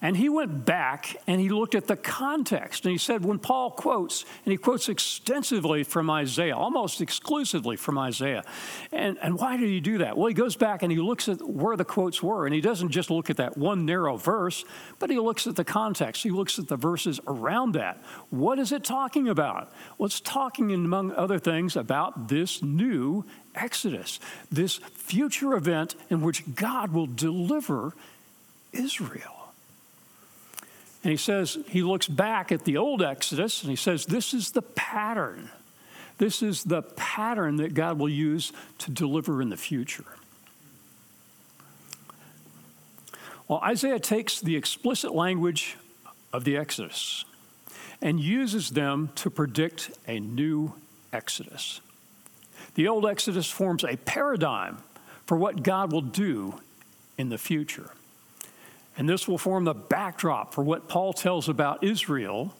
And 0.00 0.16
he 0.16 0.28
went 0.28 0.64
back 0.64 1.16
and 1.26 1.40
he 1.40 1.48
looked 1.48 1.74
at 1.74 1.88
the 1.88 1.96
context. 1.96 2.84
And 2.84 2.92
he 2.92 2.98
said, 2.98 3.24
when 3.24 3.40
Paul 3.40 3.72
quotes, 3.72 4.24
and 4.44 4.52
he 4.52 4.56
quotes 4.56 4.88
extensively 4.88 5.82
from 5.82 6.08
Isaiah, 6.08 6.56
almost 6.56 7.00
exclusively 7.00 7.74
from 7.74 7.98
Isaiah. 7.98 8.44
And, 8.92 9.18
and 9.20 9.36
why 9.36 9.56
did 9.56 9.68
he 9.68 9.80
do 9.80 9.98
that? 9.98 10.16
Well, 10.16 10.28
he 10.28 10.34
goes 10.34 10.54
back 10.54 10.84
and 10.84 10.92
he 10.92 10.98
looks 10.98 11.28
at 11.28 11.42
where 11.42 11.76
the 11.76 11.84
quotes 11.84 12.22
were. 12.22 12.46
And 12.46 12.54
he 12.54 12.60
doesn't 12.60 12.90
just 12.90 13.10
look 13.10 13.28
at 13.28 13.38
that 13.38 13.58
one 13.58 13.86
narrow 13.86 14.16
verse, 14.16 14.64
but 15.00 15.10
he 15.10 15.18
looks 15.18 15.48
at 15.48 15.56
the 15.56 15.64
context. 15.64 16.22
He 16.22 16.30
looks 16.30 16.60
at 16.60 16.68
the 16.68 16.76
verses 16.76 17.18
around 17.26 17.72
that. 17.72 18.00
What 18.30 18.60
is 18.60 18.70
it 18.70 18.84
talking 18.84 19.28
about? 19.28 19.72
Well, 19.98 20.06
it's 20.06 20.20
talking, 20.20 20.72
among 20.72 21.10
other 21.10 21.40
things, 21.40 21.74
about 21.74 22.28
this 22.28 22.62
new 22.62 23.24
Exodus, 23.56 24.20
this 24.52 24.76
future 24.76 25.54
event 25.54 25.96
in 26.08 26.20
which 26.20 26.54
God 26.54 26.92
will 26.92 27.08
deliver 27.08 27.94
Israel. 28.72 29.37
And 31.04 31.10
he 31.12 31.16
says, 31.16 31.58
he 31.68 31.82
looks 31.82 32.08
back 32.08 32.50
at 32.50 32.64
the 32.64 32.76
old 32.76 33.02
Exodus 33.02 33.62
and 33.62 33.70
he 33.70 33.76
says, 33.76 34.06
this 34.06 34.34
is 34.34 34.50
the 34.50 34.62
pattern. 34.62 35.50
This 36.18 36.42
is 36.42 36.64
the 36.64 36.82
pattern 36.82 37.56
that 37.56 37.74
God 37.74 37.98
will 37.98 38.08
use 38.08 38.52
to 38.78 38.90
deliver 38.90 39.40
in 39.40 39.48
the 39.48 39.56
future. 39.56 40.04
Well, 43.46 43.60
Isaiah 43.62 44.00
takes 44.00 44.40
the 44.40 44.56
explicit 44.56 45.14
language 45.14 45.76
of 46.32 46.44
the 46.44 46.56
Exodus 46.56 47.24
and 48.02 48.20
uses 48.20 48.70
them 48.70 49.10
to 49.14 49.30
predict 49.30 49.90
a 50.06 50.20
new 50.20 50.74
Exodus. 51.12 51.80
The 52.74 52.88
old 52.88 53.06
Exodus 53.06 53.48
forms 53.50 53.84
a 53.84 53.96
paradigm 53.96 54.78
for 55.26 55.36
what 55.36 55.62
God 55.62 55.92
will 55.92 56.02
do 56.02 56.60
in 57.16 57.28
the 57.28 57.38
future. 57.38 57.90
And 58.98 59.08
this 59.08 59.28
will 59.28 59.38
form 59.38 59.64
the 59.64 59.74
backdrop 59.74 60.52
for 60.52 60.62
what 60.62 60.88
Paul 60.88 61.12
tells 61.12 61.48
about 61.48 61.84
Israel 61.84 62.52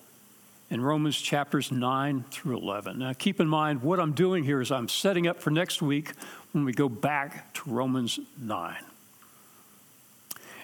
in 0.70 0.80
Romans 0.80 1.20
chapters 1.20 1.72
9 1.72 2.24
through 2.30 2.58
11. 2.58 3.00
Now, 3.00 3.12
keep 3.12 3.40
in 3.40 3.48
mind, 3.48 3.82
what 3.82 3.98
I'm 3.98 4.12
doing 4.12 4.44
here 4.44 4.60
is 4.60 4.70
I'm 4.70 4.88
setting 4.88 5.26
up 5.26 5.40
for 5.40 5.50
next 5.50 5.82
week 5.82 6.12
when 6.52 6.64
we 6.64 6.72
go 6.72 6.88
back 6.88 7.52
to 7.54 7.62
Romans 7.70 8.20
9. 8.40 8.76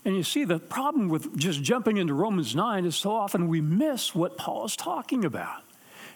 And 0.04 0.14
you 0.14 0.22
see, 0.22 0.44
the 0.44 0.60
problem 0.60 1.08
with 1.08 1.36
just 1.36 1.62
jumping 1.62 1.96
into 1.96 2.14
Romans 2.14 2.54
9 2.54 2.84
is 2.84 2.94
so 2.94 3.10
often 3.10 3.48
we 3.48 3.60
miss 3.60 4.14
what 4.14 4.36
Paul 4.36 4.66
is 4.66 4.76
talking 4.76 5.24
about. 5.24 5.62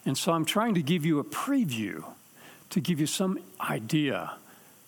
And 0.05 0.17
so 0.17 0.33
I'm 0.33 0.45
trying 0.45 0.75
to 0.75 0.83
give 0.83 1.05
you 1.05 1.19
a 1.19 1.25
preview 1.25 2.05
to 2.71 2.81
give 2.81 3.01
you 3.01 3.07
some 3.07 3.41
idea, 3.61 4.35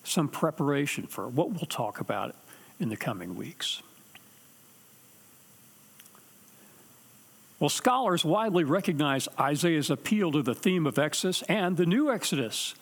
some 0.05 0.29
preparation 0.29 1.09
for 1.09 1.29
what 1.29 1.51
we'll 1.51 1.67
talk 1.67 1.99
about 1.99 2.37
in 2.79 2.89
the 2.89 2.97
coming 2.97 3.35
weeks. 3.35 3.83
Well, 7.61 7.69
scholars 7.69 8.25
widely 8.25 8.65
recognize 8.65 9.29
Isaiah's 9.39 9.91
appeal 9.91 10.33
to 10.33 10.43
the 10.43 10.55
theme 10.55 10.87
of 10.87 10.99
Exodus 10.99 11.43
and 11.43 11.77
the 11.77 11.85
new 11.85 12.11
Exodus. 12.11 12.75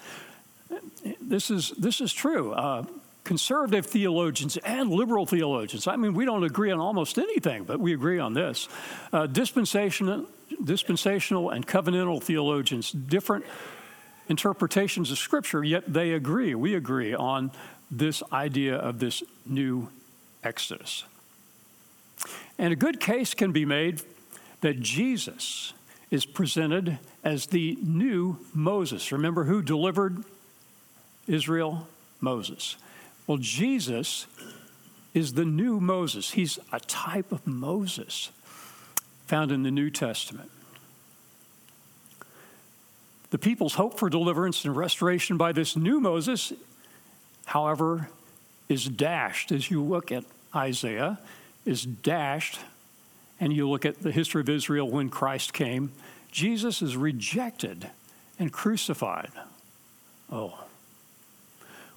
This 1.21 1.51
is, 1.51 1.71
this 1.71 2.01
is 2.01 2.13
true. 2.13 2.53
Uh, 2.53 2.85
conservative 3.25 3.87
theologians 3.87 4.57
and 4.59 4.91
liberal 4.91 5.27
theologians, 5.27 5.89
I 5.89 5.97
mean, 5.97 6.15
we 6.15 6.25
don't 6.25 6.45
agree 6.45 6.71
on 6.71 6.79
almost 6.79 7.19
anything, 7.19 7.65
but 7.65 7.81
we 7.81 7.93
agree 7.93 8.21
on 8.21 8.35
this. 8.35 8.69
Uh, 9.13 9.27
dispensational, 9.27 10.27
dispensational 10.63 11.51
and 11.51 11.67
covenantal 11.67 12.23
theologians, 12.23 12.93
different 12.93 13.45
interpretations 14.29 15.11
of 15.11 15.19
Scripture, 15.19 15.65
yet 15.65 15.93
they 15.93 16.13
agree. 16.13 16.55
We 16.55 16.75
agree 16.75 17.15
on 17.15 17.51
this 17.91 18.23
idea 18.33 18.77
of 18.77 19.01
this 19.01 19.25
new 19.45 19.89
Exodus. 20.45 21.05
And 22.59 22.73
a 22.73 22.77
good 22.77 23.01
case 23.01 23.35
can 23.35 23.51
be 23.51 23.65
made 23.65 24.03
that 24.61 24.81
Jesus 24.81 25.73
is 26.11 26.25
presented 26.25 26.99
as 27.23 27.47
the 27.47 27.77
new 27.83 28.39
Moses. 28.55 29.13
Remember 29.13 29.45
who 29.45 29.63
delivered 29.63 30.25
Israel? 31.27 31.87
Moses. 32.21 32.77
Well, 33.27 33.39
Jesus 33.39 34.27
is 35.15 35.35
the 35.35 35.45
new 35.45 35.81
Moses. 35.81 36.33
He's 36.33 36.59
a 36.73 36.81
type 36.81 37.33
of 37.33 37.47
Moses 37.47 38.31
found 39.27 39.53
in 39.53 39.63
the 39.63 39.71
New 39.71 39.91
Testament. 39.91 40.51
The 43.31 43.39
people's 43.39 43.75
hope 43.75 43.99
for 43.99 44.09
deliverance 44.09 44.65
and 44.65 44.75
restoration 44.75 45.37
by 45.37 45.53
this 45.53 45.77
new 45.77 46.01
Moses, 46.01 46.53
however, 47.47 48.09
is 48.69 48.87
dashed 48.87 49.53
as 49.53 49.71
you 49.71 49.83
look 49.83 50.11
at 50.11 50.25
Isaiah, 50.55 51.19
is 51.67 51.85
dashed 51.85 52.59
and 53.41 53.53
you 53.53 53.69
look 53.69 53.85
at 53.85 54.01
the 54.03 54.13
history 54.13 54.41
of 54.41 54.49
Israel 54.49 54.91
when 54.91 55.09
Christ 55.09 55.53
came, 55.53 55.93
Jesus 56.31 56.83
is 56.83 56.97
rejected 56.97 57.91
and 58.39 58.53
crucified. 58.53 59.31
Oh. 60.31 60.65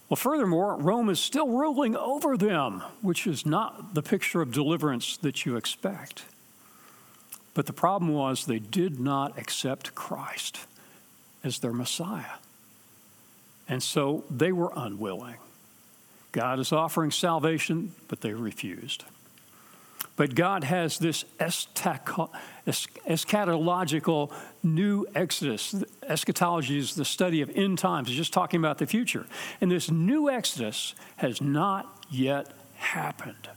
Well, 0.10 0.17
furthermore, 0.17 0.75
Rome 0.75 1.10
is 1.10 1.19
still 1.19 1.47
ruling 1.47 1.95
over 1.95 2.36
them, 2.36 2.84
which 3.01 3.25
is 3.25 3.45
not 3.45 3.93
the 3.93 4.01
picture 4.01 4.41
of 4.41 4.51
deliverance 4.51 5.17
that 5.17 5.45
you 5.45 5.56
expect. 5.56 6.23
But 7.54 7.65
the 7.65 7.73
problem 7.73 8.13
was 8.13 8.45
they 8.45 8.60
did 8.60 8.99
not 8.99 9.38
accept 9.38 9.95
Christ 9.95 10.60
as 11.43 11.60
their 11.60 11.73
Messiah. 11.73 12.38
And 13.67 13.82
so 13.82 14.25
they 14.30 14.51
were 14.51 14.71
unwilling. 14.75 15.38
God 16.32 16.60
is 16.60 16.71
offering 16.71 17.12
salvation, 17.12 17.93
but 18.08 18.21
they 18.21 18.34
refused. 18.34 19.04
But 20.21 20.36
God 20.36 20.63
has 20.65 20.99
this 20.99 21.25
eschatological 21.39 24.31
new 24.62 25.07
exodus. 25.15 25.84
Eschatology 26.03 26.77
is 26.77 26.93
the 26.93 27.05
study 27.05 27.41
of 27.41 27.49
end 27.55 27.79
times, 27.79 28.07
it's 28.07 28.17
just 28.17 28.31
talking 28.31 28.60
about 28.60 28.77
the 28.77 28.86
future. 28.86 29.25
And 29.62 29.71
this 29.71 29.89
new 29.89 30.29
exodus 30.29 30.93
has 31.15 31.41
not 31.41 32.05
yet 32.12 32.53
happened, 32.75 33.49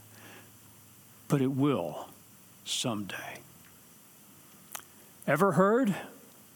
but 1.27 1.39
it 1.39 1.51
will 1.51 2.09
someday. 2.63 3.41
Ever 5.27 5.51
heard 5.51 5.93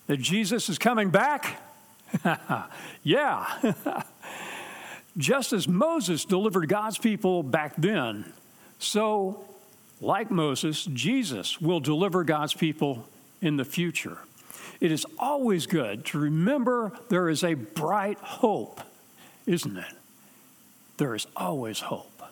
that 0.07 0.17
Jesus 0.17 0.69
is 0.69 0.79
coming 0.79 1.11
back? 1.11 1.61
yeah. 3.03 3.73
Just 5.19 5.53
as 5.53 5.67
Moses 5.67 6.25
delivered 6.25 6.67
God's 6.67 6.97
people 6.97 7.43
back 7.43 7.75
then, 7.77 8.33
so 8.79 9.45
like 10.01 10.31
Moses, 10.31 10.85
Jesus 10.85 11.59
will 11.59 11.79
deliver 11.79 12.23
God's 12.23 12.53
people 12.53 13.07
in 13.41 13.57
the 13.57 13.65
future. 13.65 14.19
It 14.79 14.91
is 14.91 15.05
always 15.17 15.67
good 15.67 16.05
to 16.05 16.19
remember 16.19 16.93
there 17.09 17.29
is 17.29 17.43
a 17.43 17.53
bright 17.53 18.17
hope, 18.19 18.81
isn't 19.45 19.77
it? 19.77 19.93
There 20.97 21.15
is 21.15 21.27
always 21.35 21.81
hope. 21.81 22.23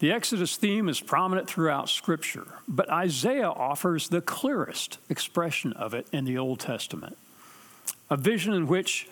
The 0.00 0.12
Exodus 0.12 0.56
theme 0.56 0.88
is 0.88 1.00
prominent 1.00 1.48
throughout 1.48 1.88
Scripture, 1.88 2.46
but 2.68 2.90
Isaiah 2.90 3.48
offers 3.48 4.08
the 4.08 4.20
clearest 4.20 4.98
expression 5.08 5.72
of 5.72 5.94
it 5.94 6.06
in 6.12 6.26
the 6.26 6.36
Old 6.36 6.60
Testament. 6.60 7.16
A 8.10 8.16
vision 8.16 8.52
in 8.52 8.66
which 8.66 9.08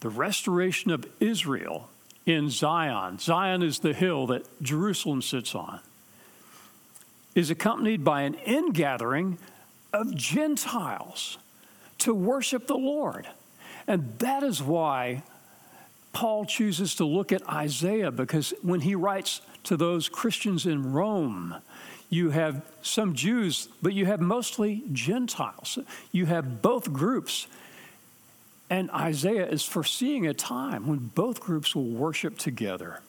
the 0.00 0.08
restoration 0.08 0.90
of 0.90 1.06
Israel 1.20 1.90
in 2.30 2.50
Zion. 2.50 3.18
Zion 3.18 3.62
is 3.62 3.80
the 3.80 3.92
hill 3.92 4.26
that 4.28 4.62
Jerusalem 4.62 5.22
sits 5.22 5.54
on. 5.54 5.80
Is 7.34 7.50
accompanied 7.50 8.04
by 8.04 8.22
an 8.22 8.34
ingathering 8.34 9.38
of 9.92 10.14
Gentiles 10.14 11.38
to 11.98 12.14
worship 12.14 12.66
the 12.66 12.76
Lord. 12.76 13.28
And 13.86 14.18
that 14.18 14.42
is 14.42 14.62
why 14.62 15.22
Paul 16.12 16.44
chooses 16.44 16.94
to 16.96 17.04
look 17.04 17.32
at 17.32 17.48
Isaiah 17.48 18.10
because 18.10 18.52
when 18.62 18.80
he 18.80 18.94
writes 18.94 19.40
to 19.64 19.76
those 19.76 20.08
Christians 20.08 20.66
in 20.66 20.92
Rome, 20.92 21.56
you 22.08 22.30
have 22.30 22.62
some 22.82 23.14
Jews, 23.14 23.68
but 23.80 23.92
you 23.92 24.06
have 24.06 24.20
mostly 24.20 24.82
Gentiles. 24.92 25.78
You 26.10 26.26
have 26.26 26.60
both 26.62 26.92
groups 26.92 27.46
and 28.70 28.88
Isaiah 28.92 29.48
is 29.48 29.64
foreseeing 29.64 30.28
a 30.28 30.32
time 30.32 30.86
when 30.86 30.98
both 30.98 31.40
groups 31.40 31.74
will 31.74 31.88
worship 31.88 32.38
together. 32.38 33.00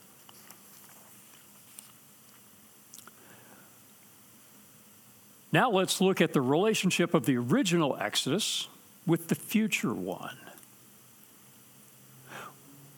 Now 5.53 5.69
let's 5.69 6.01
look 6.01 6.19
at 6.19 6.33
the 6.33 6.41
relationship 6.41 7.13
of 7.13 7.25
the 7.25 7.37
original 7.37 7.95
Exodus 7.99 8.69
with 9.05 9.27
the 9.27 9.35
future 9.35 9.93
one. 9.93 10.37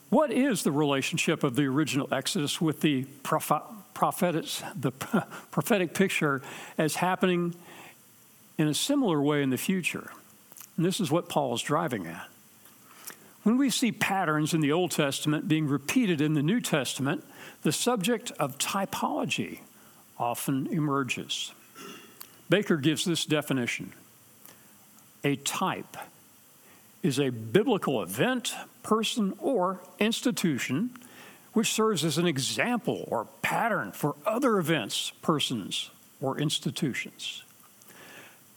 What 0.08 0.30
is 0.30 0.62
the 0.62 0.70
relationship 0.70 1.42
of 1.42 1.56
the 1.56 1.64
original 1.64 2.08
Exodus 2.12 2.60
with 2.60 2.80
the 2.80 3.04
prophetic, 3.24 4.46
the 4.80 4.92
prophetic 5.50 5.92
picture 5.92 6.40
as 6.78 6.94
happening 6.96 7.54
in 8.56 8.68
a 8.68 8.74
similar 8.74 9.20
way 9.20 9.42
in 9.42 9.50
the 9.50 9.58
future? 9.58 10.12
And 10.76 10.86
this 10.86 11.00
is 11.00 11.10
what 11.10 11.28
Paul 11.28 11.54
is 11.54 11.62
driving 11.62 12.06
at. 12.06 12.28
When 13.44 13.58
we 13.58 13.68
see 13.68 13.92
patterns 13.92 14.54
in 14.54 14.62
the 14.62 14.72
Old 14.72 14.90
Testament 14.90 15.48
being 15.48 15.68
repeated 15.68 16.22
in 16.22 16.32
the 16.32 16.42
New 16.42 16.62
Testament, 16.62 17.24
the 17.62 17.72
subject 17.72 18.32
of 18.38 18.56
typology 18.56 19.60
often 20.18 20.66
emerges. 20.68 21.52
Baker 22.48 22.78
gives 22.78 23.04
this 23.04 23.26
definition 23.26 23.92
A 25.24 25.36
type 25.36 25.96
is 27.02 27.20
a 27.20 27.28
biblical 27.28 28.02
event, 28.02 28.54
person, 28.82 29.34
or 29.38 29.80
institution 29.98 30.90
which 31.52 31.72
serves 31.72 32.02
as 32.02 32.16
an 32.16 32.26
example 32.26 33.06
or 33.08 33.28
pattern 33.42 33.92
for 33.92 34.16
other 34.26 34.58
events, 34.58 35.12
persons, 35.22 35.90
or 36.20 36.38
institutions. 36.38 37.44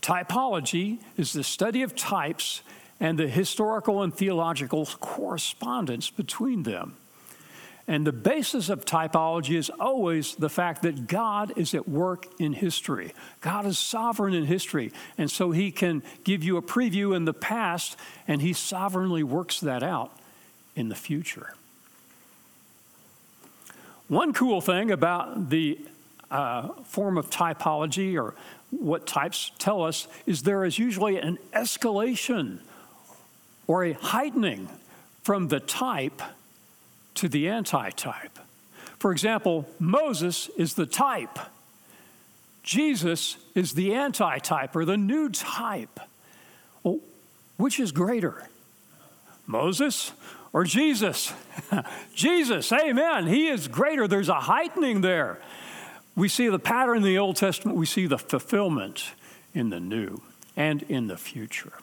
Typology 0.02 1.00
is 1.18 1.34
the 1.34 1.44
study 1.44 1.84
of 1.84 1.96
types 1.96 2.62
and 3.00 3.18
the 3.18 3.28
historical 3.28 4.02
and 4.02 4.14
theological 4.14 4.86
correspondence 5.00 6.10
between 6.10 6.64
them. 6.64 6.98
And 7.90 8.06
the 8.06 8.12
basis 8.12 8.68
of 8.68 8.84
typology 8.84 9.56
is 9.56 9.70
always 9.80 10.36
the 10.36 10.50
fact 10.50 10.82
that 10.82 11.08
God 11.08 11.54
is 11.56 11.74
at 11.74 11.88
work 11.88 12.28
in 12.38 12.52
history. 12.52 13.14
God 13.40 13.66
is 13.66 13.80
sovereign 13.80 14.34
in 14.34 14.46
history. 14.46 14.92
And 15.18 15.32
so 15.32 15.52
he 15.52 15.72
can 15.72 16.04
give 16.26 16.44
you 16.44 16.58
a 16.58 16.62
preview 16.62 17.16
in 17.16 17.24
the 17.24 17.34
past, 17.34 17.96
and 18.28 18.42
he 18.42 18.52
sovereignly 18.52 19.24
works 19.24 19.62
that 19.62 19.84
out 19.84 20.12
in 20.76 20.90
the 20.90 20.96
future. 20.96 21.54
One 24.10 24.34
cool 24.34 24.60
thing 24.60 24.92
about 24.92 25.50
the 25.50 25.80
uh, 26.30 26.70
form 26.84 27.18
of 27.18 27.30
typology, 27.30 28.22
or 28.22 28.36
what 28.70 29.08
types 29.08 29.52
tell 29.60 29.82
us, 29.84 30.10
is 30.26 30.44
there 30.44 30.66
is 30.66 30.78
usually 30.78 31.18
an 31.18 31.38
escalation 31.54 32.60
or 33.68 33.84
a 33.84 33.94
heightening 33.94 34.70
from 35.24 35.50
the 35.50 35.60
type 35.60 36.22
to 37.16 37.28
the 37.28 37.50
anti-type. 37.50 38.40
For 38.98 39.12
example, 39.12 39.68
Moses 39.80 40.50
is 40.58 40.74
the 40.74 40.86
type. 40.86 41.38
Jesus 42.64 43.38
is 43.54 43.74
the 43.74 43.94
anti-type 43.94 44.76
or 44.76 44.86
the 44.86 44.98
new 44.98 45.30
type. 45.30 46.00
Well, 46.84 47.00
which 47.58 47.80
is 47.80 47.92
greater? 47.92 48.48
Moses 49.46 50.14
or 50.54 50.64
Jesus? 50.64 51.34
Jesus, 52.16 52.72
amen. 52.72 53.28
He 53.28 53.48
is 53.48 53.68
greater. 53.68 54.08
There's 54.08 54.30
a 54.30 54.42
heightening 54.42 55.02
there. 55.02 55.40
We 56.16 56.30
see 56.30 56.48
the 56.48 56.60
pattern 56.60 56.98
in 56.98 57.04
the 57.04 57.18
Old 57.18 57.36
Testament, 57.36 57.78
we 57.78 57.86
see 57.86 58.08
the 58.08 58.18
fulfillment 58.18 59.12
in 59.54 59.70
the 59.70 59.80
new 59.80 60.22
and 60.56 60.84
in 60.84 61.08
the 61.08 61.18
future. 61.18 61.74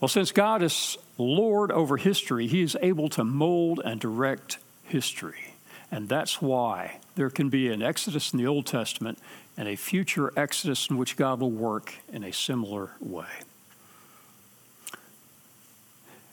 Well, 0.00 0.08
since 0.08 0.30
God 0.30 0.62
is 0.62 0.98
Lord 1.16 1.72
over 1.72 1.96
history, 1.96 2.46
He 2.46 2.62
is 2.62 2.76
able 2.82 3.08
to 3.10 3.24
mold 3.24 3.80
and 3.84 4.00
direct 4.00 4.58
history. 4.84 5.54
And 5.90 6.08
that's 6.08 6.42
why 6.42 6.98
there 7.14 7.30
can 7.30 7.48
be 7.48 7.70
an 7.70 7.82
Exodus 7.82 8.32
in 8.32 8.38
the 8.38 8.46
Old 8.46 8.66
Testament 8.66 9.18
and 9.56 9.68
a 9.68 9.76
future 9.76 10.32
Exodus 10.36 10.90
in 10.90 10.98
which 10.98 11.16
God 11.16 11.40
will 11.40 11.50
work 11.50 11.94
in 12.12 12.24
a 12.24 12.32
similar 12.32 12.90
way. 13.00 13.26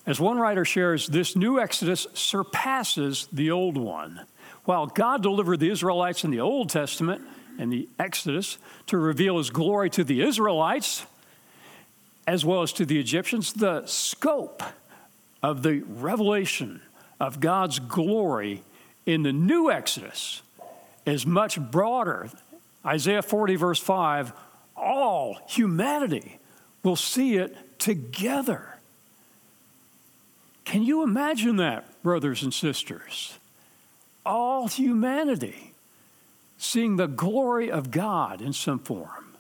As 0.06 0.20
one 0.20 0.38
writer 0.38 0.66
shares, 0.66 1.08
this 1.08 1.36
new 1.36 1.60
Exodus 1.60 2.08
surpasses 2.14 3.28
the 3.32 3.52
old 3.52 3.78
one. 3.78 4.26
While 4.66 4.88
God 4.88 5.24
delivered 5.24 5.62
the 5.62 5.70
Israelites 5.70 6.26
in 6.26 6.32
the 6.32 6.42
Old 6.42 6.70
Testament 6.70 7.22
and 7.58 7.72
the 7.72 7.88
Exodus 7.98 8.58
to 8.88 8.98
reveal 8.98 9.38
his 9.38 9.50
glory 9.50 9.90
to 9.92 10.04
the 10.04 10.22
Israelites, 10.22 11.06
as 12.28 12.46
well 12.46 12.62
as 12.62 12.74
to 12.74 12.86
the 12.86 13.00
Egyptians, 13.00 13.54
the 13.54 13.86
scope 13.86 14.64
of 15.42 15.64
the 15.64 15.80
revelation 15.88 16.82
of 17.20 17.40
God's 17.40 17.80
glory 17.80 18.64
in 19.06 19.24
the 19.24 19.34
new 19.34 19.70
Exodus 19.70 20.42
is 21.06 21.26
much 21.26 21.60
broader. 21.60 22.30
Isaiah 22.86 23.22
40, 23.22 23.56
verse 23.56 23.80
5 23.80 24.34
all 24.76 25.40
humanity 25.48 26.40
will 26.84 26.96
see 26.96 27.38
it 27.38 27.80
together. 27.80 28.76
Can 30.66 30.84
you 30.84 31.04
imagine 31.04 31.58
that, 31.58 32.02
brothers 32.04 32.44
and 32.44 32.54
sisters? 32.54 33.38
All 34.26 34.68
humanity 34.68 35.74
seeing 36.58 36.96
the 36.96 37.08
glory 37.08 37.70
of 37.70 37.92
God 37.92 38.42
in 38.42 38.54
some 38.54 38.80
form 38.80 39.33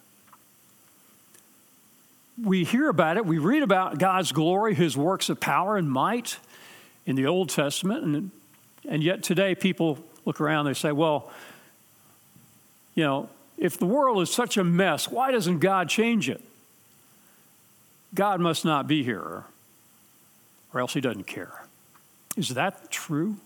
we 2.41 2.63
hear 2.63 2.89
about 2.89 3.17
it, 3.17 3.25
we 3.25 3.37
read 3.37 3.63
about 3.63 3.99
God's 3.99 4.31
glory, 4.31 4.73
his 4.73 4.97
works 4.97 5.29
of 5.29 5.39
power 5.39 5.77
and 5.77 5.89
might 5.89 6.37
in 7.05 7.15
the 7.15 7.27
Old 7.27 7.49
Testament, 7.49 8.03
and, 8.03 8.31
and 8.87 9.03
yet 9.03 9.23
today 9.23 9.55
people 9.55 9.99
look 10.25 10.39
around 10.39 10.65
they 10.65 10.73
say, 10.73 10.91
well, 10.91 11.31
you 12.95 13.03
know, 13.03 13.29
if 13.57 13.77
the 13.77 13.85
world 13.85 14.21
is 14.21 14.31
such 14.31 14.57
a 14.57 14.63
mess, 14.63 15.09
why 15.09 15.31
doesn't 15.31 15.59
God 15.59 15.89
change 15.89 16.29
it? 16.29 16.41
God 18.15 18.39
must 18.39 18.63
not 18.63 18.87
be 18.87 19.03
here, 19.03 19.43
or 20.73 20.79
else 20.79 20.93
he 20.93 21.01
doesn't 21.01 21.25
care. 21.25 21.65
Is 22.37 22.49
that 22.49 22.89
true? 22.89 23.37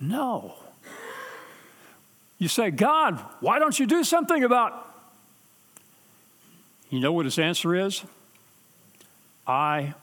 No. 0.00 0.54
You 2.38 2.48
say, 2.48 2.70
God, 2.70 3.18
why 3.40 3.58
don't 3.58 3.78
you 3.78 3.86
do 3.86 4.04
something 4.04 4.44
about? 4.44 4.93
You 6.94 7.00
know 7.00 7.10
what 7.10 7.24
his 7.24 7.40
answer 7.40 7.74
is? 7.74 8.04
I 9.48 9.94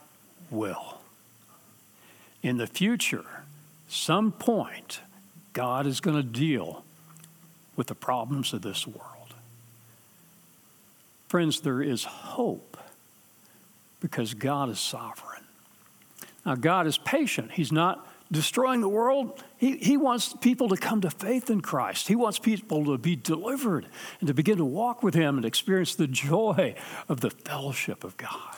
will. 0.50 1.00
In 2.42 2.58
the 2.58 2.66
future, 2.66 3.24
some 3.88 4.30
point, 4.30 5.00
God 5.54 5.86
is 5.86 6.00
going 6.00 6.18
to 6.18 6.22
deal 6.22 6.84
with 7.76 7.86
the 7.86 7.94
problems 7.94 8.52
of 8.52 8.60
this 8.60 8.86
world. 8.86 9.32
Friends, 11.28 11.62
there 11.62 11.80
is 11.80 12.04
hope 12.04 12.76
because 14.00 14.34
God 14.34 14.68
is 14.68 14.78
sovereign. 14.78 15.44
Now, 16.44 16.56
God 16.56 16.86
is 16.86 16.98
patient. 16.98 17.52
He's 17.52 17.72
not 17.72 18.06
destroying 18.32 18.80
the 18.80 18.88
world. 18.88 19.42
He, 19.58 19.76
he 19.76 19.96
wants 19.96 20.34
people 20.40 20.68
to 20.70 20.76
come 20.76 21.02
to 21.02 21.10
faith 21.10 21.50
in 21.50 21.60
Christ. 21.60 22.08
He 22.08 22.16
wants 22.16 22.38
people 22.38 22.84
to 22.86 22.98
be 22.98 23.14
delivered 23.14 23.86
and 24.20 24.26
to 24.26 24.34
begin 24.34 24.56
to 24.56 24.64
walk 24.64 25.02
with 25.02 25.14
Him 25.14 25.36
and 25.36 25.44
experience 25.44 25.94
the 25.94 26.06
joy 26.08 26.74
of 27.08 27.20
the 27.20 27.30
fellowship 27.30 28.02
of 28.02 28.16
God. 28.16 28.56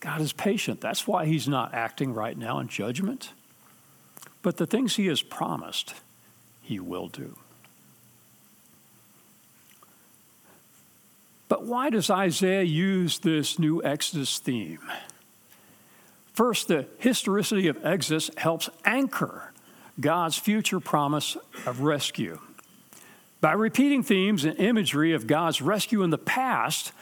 God 0.00 0.20
is 0.20 0.32
patient. 0.32 0.80
That's 0.80 1.06
why 1.06 1.24
He's 1.24 1.48
not 1.48 1.74
acting 1.74 2.12
right 2.12 2.36
now 2.36 2.58
in 2.60 2.68
judgment. 2.68 3.32
But 4.42 4.58
the 4.58 4.66
things 4.66 4.96
He 4.96 5.06
has 5.06 5.22
promised, 5.22 5.94
He 6.60 6.78
will 6.78 7.08
do. 7.08 7.36
But 11.48 11.64
why 11.64 11.90
does 11.90 12.10
Isaiah 12.10 12.62
use 12.62 13.20
this 13.20 13.58
new 13.58 13.82
Exodus 13.82 14.38
theme? 14.38 14.80
First, 16.36 16.68
the 16.68 16.86
historicity 16.98 17.66
of 17.66 17.82
Exodus 17.82 18.30
helps 18.36 18.68
anchor 18.84 19.54
God's 19.98 20.36
future 20.36 20.80
promise 20.80 21.38
of 21.64 21.80
rescue. 21.80 22.38
By 23.40 23.52
repeating 23.52 24.02
themes 24.02 24.44
and 24.44 24.58
imagery 24.58 25.14
of 25.14 25.26
God's 25.26 25.62
rescue 25.62 26.02
in 26.02 26.10
the 26.10 26.18
past, 26.18 26.92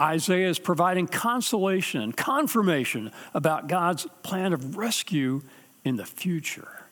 Isaiah 0.00 0.48
is 0.48 0.58
providing 0.58 1.06
consolation 1.06 2.00
and 2.00 2.16
confirmation 2.16 3.12
about 3.32 3.68
God's 3.68 4.08
plan 4.24 4.52
of 4.52 4.76
rescue 4.76 5.42
in 5.84 5.94
the 5.94 6.04
future. 6.04 6.82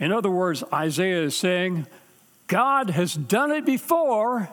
In 0.00 0.10
other 0.10 0.30
words, 0.30 0.64
Isaiah 0.72 1.22
is 1.22 1.36
saying, 1.36 1.86
God 2.48 2.90
has 2.90 3.14
done 3.14 3.52
it 3.52 3.64
before, 3.64 4.48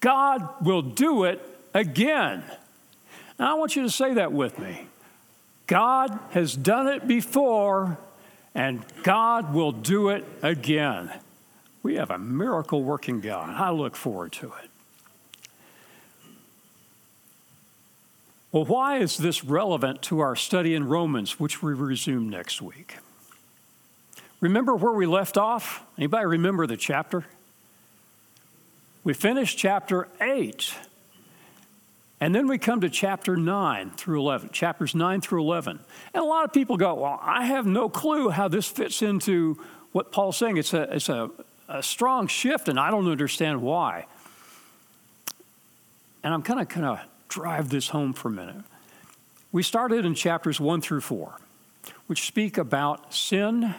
God 0.00 0.64
will 0.64 0.80
do 0.80 1.24
it 1.24 1.46
again. 1.74 2.44
Now, 3.38 3.50
I 3.50 3.58
want 3.58 3.76
you 3.76 3.82
to 3.82 3.90
say 3.90 4.14
that 4.14 4.32
with 4.32 4.58
me. 4.58 4.87
God 5.68 6.18
has 6.30 6.56
done 6.56 6.88
it 6.88 7.06
before, 7.06 7.98
and 8.54 8.84
God 9.04 9.54
will 9.54 9.70
do 9.70 10.08
it 10.08 10.24
again. 10.42 11.12
We 11.82 11.94
have 11.96 12.10
a 12.10 12.18
miracle 12.18 12.82
working 12.82 13.20
God. 13.20 13.50
I 13.50 13.70
look 13.70 13.94
forward 13.94 14.32
to 14.32 14.46
it. 14.46 14.70
Well, 18.50 18.64
why 18.64 18.98
is 18.98 19.18
this 19.18 19.44
relevant 19.44 20.00
to 20.02 20.20
our 20.20 20.34
study 20.34 20.74
in 20.74 20.88
Romans, 20.88 21.38
which 21.38 21.62
we 21.62 21.74
resume 21.74 22.30
next 22.30 22.62
week? 22.62 22.96
Remember 24.40 24.74
where 24.74 24.92
we 24.92 25.04
left 25.04 25.36
off? 25.36 25.84
Anybody 25.98 26.24
remember 26.24 26.66
the 26.66 26.78
chapter? 26.78 27.26
We 29.04 29.12
finished 29.12 29.58
chapter 29.58 30.08
8. 30.18 30.74
And 32.20 32.34
then 32.34 32.48
we 32.48 32.58
come 32.58 32.80
to 32.80 32.90
chapter 32.90 33.36
9 33.36 33.92
through 33.92 34.20
11, 34.20 34.50
chapters 34.50 34.94
9 34.94 35.20
through 35.20 35.42
11. 35.42 35.78
And 36.14 36.22
a 36.22 36.26
lot 36.26 36.44
of 36.44 36.52
people 36.52 36.76
go, 36.76 36.94
Well, 36.94 37.18
I 37.22 37.44
have 37.46 37.64
no 37.64 37.88
clue 37.88 38.30
how 38.30 38.48
this 38.48 38.66
fits 38.66 39.02
into 39.02 39.56
what 39.92 40.10
Paul's 40.10 40.36
saying. 40.36 40.56
It's 40.56 40.74
a, 40.74 40.94
it's 40.94 41.08
a, 41.08 41.30
a 41.68 41.82
strong 41.82 42.26
shift, 42.26 42.68
and 42.68 42.78
I 42.78 42.90
don't 42.90 43.08
understand 43.08 43.62
why. 43.62 44.06
And 46.24 46.34
I'm 46.34 46.42
kind 46.42 46.60
of 46.60 46.68
kind 46.68 46.86
of 46.86 47.00
drive 47.28 47.68
this 47.68 47.88
home 47.88 48.12
for 48.12 48.28
a 48.28 48.32
minute. 48.32 48.64
We 49.52 49.62
started 49.62 50.04
in 50.04 50.14
chapters 50.14 50.60
1 50.60 50.80
through 50.80 51.02
4, 51.02 51.38
which 52.06 52.26
speak 52.26 52.58
about 52.58 53.14
sin 53.14 53.74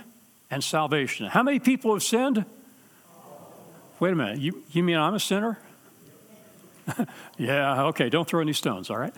and 0.50 0.64
salvation. 0.64 1.28
How 1.28 1.44
many 1.44 1.60
people 1.60 1.94
have 1.94 2.04
sinned? 2.04 2.46
Wait 4.00 4.14
a 4.14 4.16
minute, 4.16 4.40
you, 4.40 4.64
you 4.72 4.82
mean 4.82 4.98
I'm 4.98 5.14
a 5.14 5.20
sinner? 5.20 5.60
yeah, 7.38 7.84
okay, 7.86 8.10
don't 8.10 8.28
throw 8.28 8.42
any 8.42 8.54
stones, 8.54 8.90
all 8.90 8.98
right? 8.98 9.14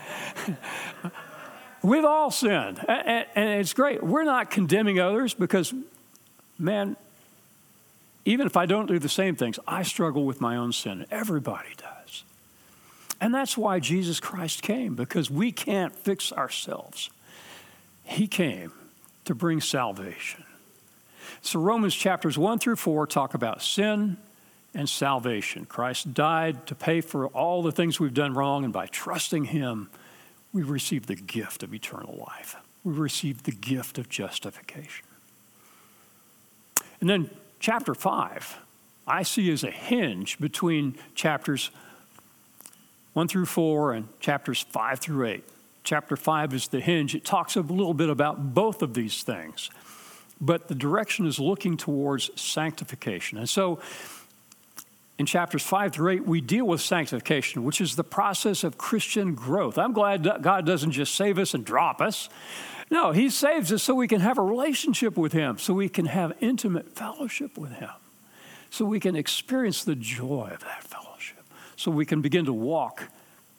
We've 1.84 2.06
all 2.06 2.30
sinned, 2.30 2.80
and, 2.88 3.26
it's 3.36 3.74
great. 3.74 4.04
We're 4.04 4.24
not 4.24 4.52
condemning 4.52 5.00
others 5.00 5.34
because, 5.34 5.74
man, 6.60 6.96
even 8.24 8.46
if 8.46 8.56
I 8.56 8.68
don't 8.68 8.86
do 8.86 9.00
the 9.00 9.10
same 9.10 9.36
things, 9.36 9.58
I 9.68 9.82
struggle 9.82 10.24
with 10.26 10.40
my 10.40 10.58
own 10.58 10.74
sin. 10.74 11.08
Everybody 11.10 11.70
does. 11.78 12.24
And 13.20 13.34
that's 13.34 13.58
why 13.58 13.80
Jesus 13.80 14.20
Christ 14.20 14.62
came, 14.62 14.96
because 14.96 15.32
we 15.32 15.52
can't 15.52 15.96
fix 15.96 16.32
ourselves. 16.32 17.10
He 18.04 18.28
came 18.28 18.72
to 19.26 19.34
bring 19.34 19.60
salvation. 19.60 20.44
So, 21.42 21.60
Romans 21.60 21.96
chapters 21.96 22.38
1 22.38 22.60
through 22.60 22.76
4 22.76 23.08
talk 23.08 23.34
about 23.34 23.64
sin 23.64 24.18
and 24.74 24.88
salvation. 24.88 25.66
Christ 25.66 26.14
died 26.14 26.66
to 26.68 26.76
pay 26.76 27.02
for 27.02 27.28
all 27.28 27.62
the 27.62 27.72
things 27.72 28.00
we've 28.00 28.14
done 28.14 28.34
wrong, 28.34 28.64
and 28.64 28.72
by 28.72 28.88
trusting 28.88 29.46
Him, 29.46 29.90
we 30.54 30.64
receive 30.64 31.08
the 31.08 31.16
gift 31.16 31.64
of 31.64 31.74
eternal 31.74 32.26
life. 32.28 32.56
We 32.84 32.94
receive 32.94 33.44
the 33.44 33.52
gift 33.52 33.98
of 33.98 34.10
justification. 34.10 35.06
And 37.00 37.10
then, 37.10 37.30
chapter 37.60 37.94
5, 37.94 38.60
I 39.08 39.24
see 39.24 39.52
as 39.52 39.64
a 39.64 39.72
hinge 39.72 40.40
between 40.40 40.96
chapters 41.16 41.72
1 43.14 43.28
through 43.28 43.46
4 43.46 43.94
and 43.94 44.08
chapters 44.20 44.62
5 44.70 45.00
through 45.00 45.28
8. 45.28 45.44
Chapter 45.84 46.16
5 46.16 46.54
is 46.54 46.68
the 46.68 46.80
hinge. 46.80 47.16
It 47.16 47.26
talks 47.26 47.56
a 47.56 47.62
little 47.62 47.94
bit 47.94 48.10
about 48.10 48.54
both 48.54 48.82
of 48.82 48.94
these 48.94 49.24
things, 49.24 49.70
but 50.40 50.68
the 50.68 50.76
direction 50.76 51.26
is 51.26 51.40
looking 51.40 51.76
towards 51.76 52.30
sanctification. 52.40 53.38
And 53.38 53.50
so, 53.50 53.80
in 55.22 55.28
chapters 55.28 55.62
5 55.62 55.94
through 55.94 56.10
8, 56.14 56.26
we 56.26 56.42
deal 56.42 56.66
with 56.66 56.82
sanctification, 56.82 57.64
which 57.64 57.80
is 57.80 57.96
the 57.96 58.04
process 58.04 58.64
of 58.64 58.80
Christian 58.80 59.36
growth. 59.36 59.78
I'm 59.78 59.94
glad 59.94 60.24
God 60.42 60.66
doesn't 60.66 60.94
just 60.94 61.14
save 61.14 61.38
us 61.38 61.54
and 61.54 61.64
drop 61.64 62.02
us. 62.02 62.28
No, 62.90 63.12
He 63.12 63.30
saves 63.30 63.72
us 63.72 63.84
so 63.84 63.94
we 63.94 64.08
can 64.08 64.22
have 64.22 64.40
a 64.40 64.42
relationship 64.42 65.16
with 65.16 65.32
Him, 65.32 65.60
so 65.60 65.76
we 65.76 65.90
can 65.90 66.08
have 66.08 66.34
intimate 66.42 66.96
fellowship 66.96 67.56
with 67.56 67.74
Him, 67.74 67.92
so 68.72 68.84
we 68.84 69.00
can 69.00 69.16
experience 69.16 69.84
the 69.84 69.94
joy 69.94 70.50
of 70.52 70.62
that 70.62 70.84
fellowship, 70.84 71.44
so 71.76 71.92
we 71.92 72.06
can 72.06 72.22
begin 72.22 72.46
to 72.46 72.54
walk 72.54 73.04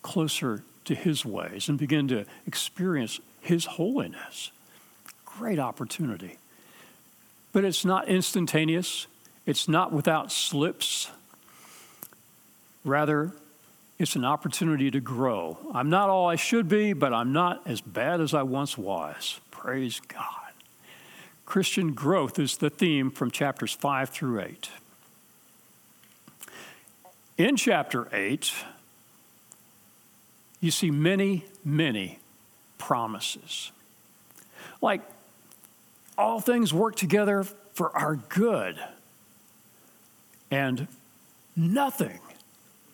closer 0.03 0.65
to 0.87 0.97
His 0.97 1.25
ways 1.25 1.69
and 1.69 1.79
begin 1.79 2.09
to 2.09 2.27
experience 2.45 3.21
His 3.41 3.67
holiness. 3.67 4.51
Great 5.25 5.61
opportunity. 5.61 6.39
But 7.53 7.65
it's 7.65 7.85
not 7.85 8.09
instantaneous, 8.09 9.07
it's 9.47 9.69
not 9.69 9.93
without 9.93 10.33
slips 10.33 11.09
Rather, 12.85 13.33
it's 13.99 14.17
an 14.17 14.25
opportunity 14.25 14.91
to 14.91 15.01
grow. 15.01 15.59
I'm 15.73 15.91
not 15.91 16.09
all 16.09 16.29
I 16.29 16.37
should 16.37 16.69
be, 16.69 16.93
but 16.93 17.13
I'm 17.13 17.33
not 17.33 17.63
as 17.67 17.81
bad 17.81 18.21
as 18.21 18.35
I 18.35 18.43
once 18.43 18.77
was. 18.77 19.41
Praise 19.51 20.01
God. 20.09 20.27
Christian 21.45 21.93
growth 21.93 22.39
is 22.39 22.57
the 22.57 22.71
theme 22.71 23.11
from 23.11 23.31
chapters 23.31 23.73
5 23.73 24.11
through 24.11 24.41
8. 24.41 24.71
In 27.39 27.57
chapter 27.57 28.09
8, 28.13 28.53
you 30.61 30.71
see 30.71 30.91
many, 30.91 31.45
many 31.65 32.19
promises. 32.79 33.71
Like, 34.81 35.03
all 36.19 36.41
things 36.41 36.73
work 36.73 36.97
together 36.97 37.45
for 37.75 37.97
our 37.97 38.17
good, 38.17 38.79
and 40.51 40.89
nothing 41.57 42.19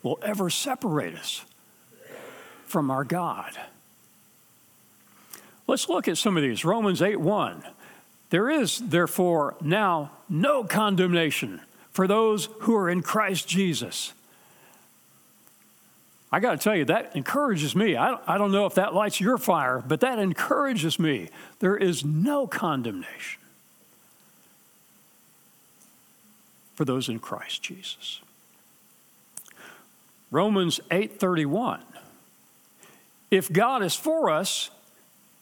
will 0.03 0.19
ever 0.21 0.49
separate 0.49 1.15
us 1.15 1.43
from 2.65 2.91
our 2.91 3.03
God. 3.03 3.57
Let's 5.67 5.89
look 5.89 6.07
at 6.07 6.17
some 6.17 6.37
of 6.37 6.43
these. 6.43 6.65
Romans 6.65 7.01
8 7.01 7.19
1. 7.19 7.63
There 8.29 8.49
is, 8.49 8.77
therefore, 8.77 9.55
now 9.61 10.11
no 10.29 10.63
condemnation 10.63 11.61
for 11.91 12.07
those 12.07 12.47
who 12.61 12.75
are 12.75 12.89
in 12.89 13.01
Christ 13.01 13.47
Jesus. 13.47 14.13
I 16.31 16.39
got 16.39 16.51
to 16.51 16.57
tell 16.57 16.75
you, 16.75 16.85
that 16.85 17.15
encourages 17.15 17.75
me. 17.75 17.95
I 17.95 18.37
don't, 18.37 18.51
know 18.51 18.67
if 18.67 18.75
that 18.75 18.93
lights 18.93 19.19
your 19.19 19.39
fire, 19.39 19.83
but 19.85 19.99
that 20.01 20.19
encourages 20.19 20.99
me. 20.99 21.29
There 21.59 21.75
is 21.75 22.05
no 22.05 22.45
condemnation 22.45 23.41
for 26.75 26.85
those 26.85 27.09
in 27.09 27.17
Christ 27.17 27.63
Jesus. 27.63 28.21
Romans 30.31 30.79
8:31. 30.91 31.81
If 33.31 33.51
God 33.51 33.83
is 33.83 33.95
for 33.95 34.29
us, 34.29 34.69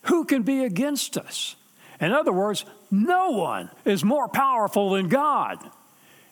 who 0.03 0.25
can 0.25 0.43
be 0.43 0.63
against 0.63 1.17
us? 1.17 1.55
In 1.99 2.11
other 2.11 2.31
words, 2.31 2.65
no 2.91 3.31
one 3.31 3.69
is 3.85 4.03
more 4.03 4.27
powerful 4.27 4.91
than 4.91 5.09
God. 5.09 5.59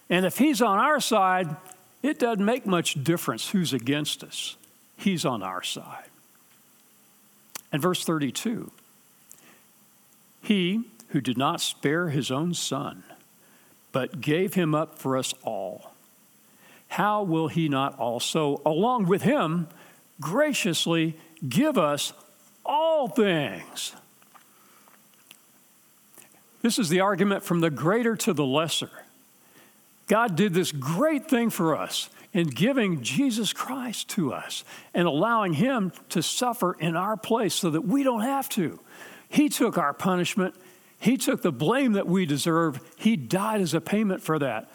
And 0.10 0.26
if 0.26 0.38
he's 0.38 0.62
on 0.62 0.78
our 0.78 1.00
side, 1.00 1.56
it 2.04 2.20
doesn't 2.20 2.46
make 2.46 2.66
much 2.66 3.04
difference 3.04 3.50
who's 3.50 3.74
against 3.74 4.24
us. 4.24 4.58
He's 4.96 5.26
on 5.26 5.42
our 5.42 5.64
side. 5.64 6.10
And 7.72 7.82
verse 7.82 8.06
32 8.06 8.72
He 10.42 10.84
who 11.10 11.22
did 11.22 11.38
not 11.38 11.62
spare 11.62 12.10
his 12.10 12.30
own 12.32 12.54
son, 12.54 13.04
but 13.92 14.22
gave 14.22 14.54
him 14.54 14.76
up 14.76 15.00
for 15.00 15.18
us 15.18 15.34
all, 15.44 15.95
how 16.88 17.24
will 17.24 17.48
he 17.48 17.68
not 17.70 17.98
also, 18.00 18.62
along 18.66 19.08
with 19.08 19.22
him, 19.24 19.68
graciously 20.22 21.18
give 21.48 21.78
us 21.78 22.14
all 22.66 23.08
things? 23.08 23.94
This 26.62 26.80
is 26.80 26.90
the 26.90 27.02
argument 27.02 27.44
from 27.44 27.60
the 27.60 27.70
greater 27.70 28.16
to 28.16 28.34
the 28.34 28.46
lesser. 28.46 28.90
God 30.08 30.36
did 30.36 30.54
this 30.54 30.72
great 30.72 31.28
thing 31.30 31.50
for 31.50 31.76
us 31.76 32.10
in 32.34 32.48
giving 32.48 33.02
Jesus 33.02 33.54
Christ 33.54 34.10
to 34.10 34.34
us 34.34 34.64
and 34.94 35.08
allowing 35.08 35.54
Him 35.54 35.94
to 36.10 36.22
suffer 36.22 36.74
in 36.74 36.96
our 36.96 37.18
place 37.18 37.54
so 37.54 37.70
that 37.70 37.82
we 37.82 38.04
don't 38.04 38.22
have 38.22 38.50
to. 38.50 38.80
He 39.30 39.48
took 39.48 39.78
our 39.78 39.94
punishment, 39.94 40.54
He 41.00 41.18
took 41.18 41.42
the 41.42 41.52
blame 41.52 41.94
that 41.94 42.08
we 42.08 42.26
deserve, 42.26 42.80
He 42.98 43.16
died 43.16 43.62
as 43.62 43.74
a 43.74 43.80
payment 43.80 44.22
for 44.22 44.38
that. 44.40 44.70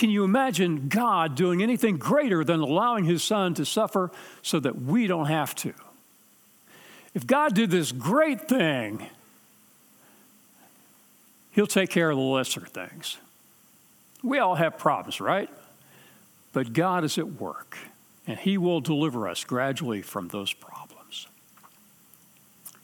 Can 0.00 0.08
you 0.08 0.24
imagine 0.24 0.88
God 0.88 1.34
doing 1.34 1.62
anything 1.62 1.98
greater 1.98 2.42
than 2.42 2.60
allowing 2.60 3.04
His 3.04 3.22
Son 3.22 3.52
to 3.52 3.66
suffer 3.66 4.10
so 4.40 4.58
that 4.58 4.80
we 4.80 5.06
don't 5.06 5.26
have 5.26 5.54
to? 5.56 5.74
If 7.12 7.26
God 7.26 7.54
did 7.54 7.70
this 7.70 7.92
great 7.92 8.48
thing, 8.48 9.04
He'll 11.50 11.66
take 11.66 11.90
care 11.90 12.10
of 12.10 12.16
the 12.16 12.22
lesser 12.22 12.62
things. 12.62 13.18
We 14.22 14.38
all 14.38 14.54
have 14.54 14.78
problems, 14.78 15.20
right? 15.20 15.50
But 16.54 16.72
God 16.72 17.04
is 17.04 17.18
at 17.18 17.38
work, 17.38 17.76
and 18.26 18.38
He 18.38 18.56
will 18.56 18.80
deliver 18.80 19.28
us 19.28 19.44
gradually 19.44 20.00
from 20.00 20.28
those 20.28 20.54
problems. 20.54 21.26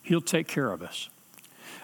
He'll 0.03 0.21
take 0.21 0.49
care 0.49 0.71
of 0.71 0.83
us. 0.83 1.09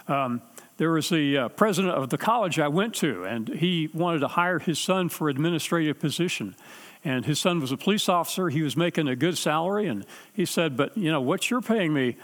Um, 0.08 0.42
there 0.82 0.90
was 0.90 1.10
the 1.10 1.38
uh, 1.38 1.48
president 1.48 1.94
of 1.94 2.10
the 2.10 2.18
college 2.18 2.58
I 2.58 2.66
went 2.66 2.96
to, 2.96 3.22
and 3.22 3.48
he 3.48 3.88
wanted 3.94 4.18
to 4.18 4.26
hire 4.26 4.58
his 4.58 4.80
son 4.80 5.08
for 5.08 5.28
an 5.28 5.36
administrative 5.36 6.00
position. 6.00 6.56
And 7.04 7.24
his 7.24 7.38
son 7.38 7.60
was 7.60 7.70
a 7.70 7.76
police 7.76 8.08
officer. 8.08 8.48
He 8.48 8.62
was 8.62 8.76
making 8.76 9.06
a 9.06 9.14
good 9.14 9.38
salary, 9.38 9.86
and 9.86 10.04
he 10.32 10.44
said, 10.44 10.76
"But 10.76 10.98
you 10.98 11.12
know 11.12 11.20
what 11.20 11.48
you're 11.48 11.60
paying 11.60 11.94
me." 11.94 12.16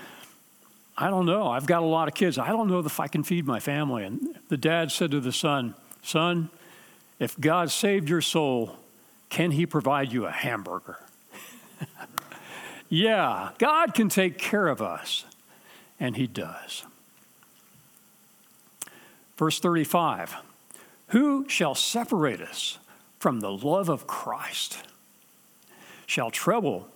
I 0.97 1.09
don't 1.09 1.25
know. 1.25 1.47
I've 1.47 1.67
got 1.67 1.83
a 1.83 1.87
lot 1.87 2.09
of 2.09 2.15
kids. 2.15 2.37
I 2.37 2.49
don't 2.49 2.67
know 2.67 2.81
if 2.81 2.99
I 2.99 3.07
can 3.07 3.23
feed 3.23 3.47
my 3.47 3.61
family. 3.61 4.03
And 4.03 4.41
the 4.49 4.57
dad 4.57 4.91
said 4.91 5.13
to 5.13 5.21
the 5.21 5.31
son, 5.31 5.77
Son, 6.03 6.51
if 7.21 7.39
God 7.39 7.71
saved 7.71 8.09
your 8.09 8.21
soul, 8.21 8.75
can 9.29 9.53
he 9.53 9.67
provide 9.67 10.13
you 10.13 10.27
a 10.27 10.33
hamburger? 10.33 10.99
yeah, 12.89 13.51
God 13.59 13.95
can 13.95 14.09
take 14.09 14.37
care 14.37 14.67
of 14.67 14.83
us, 14.83 15.25
and 16.01 16.17
he 16.17 16.27
does. 16.27 16.83
Verse 19.39 19.61
35 19.61 20.35
Who 21.09 21.49
shall 21.49 21.75
separate 21.75 22.43
us 22.43 22.79
from 23.19 23.41
the 23.41 23.53
love 23.53 23.89
of 23.89 24.07
Christ? 24.07 24.79
Shall 26.07 26.31
trouble 26.31 26.89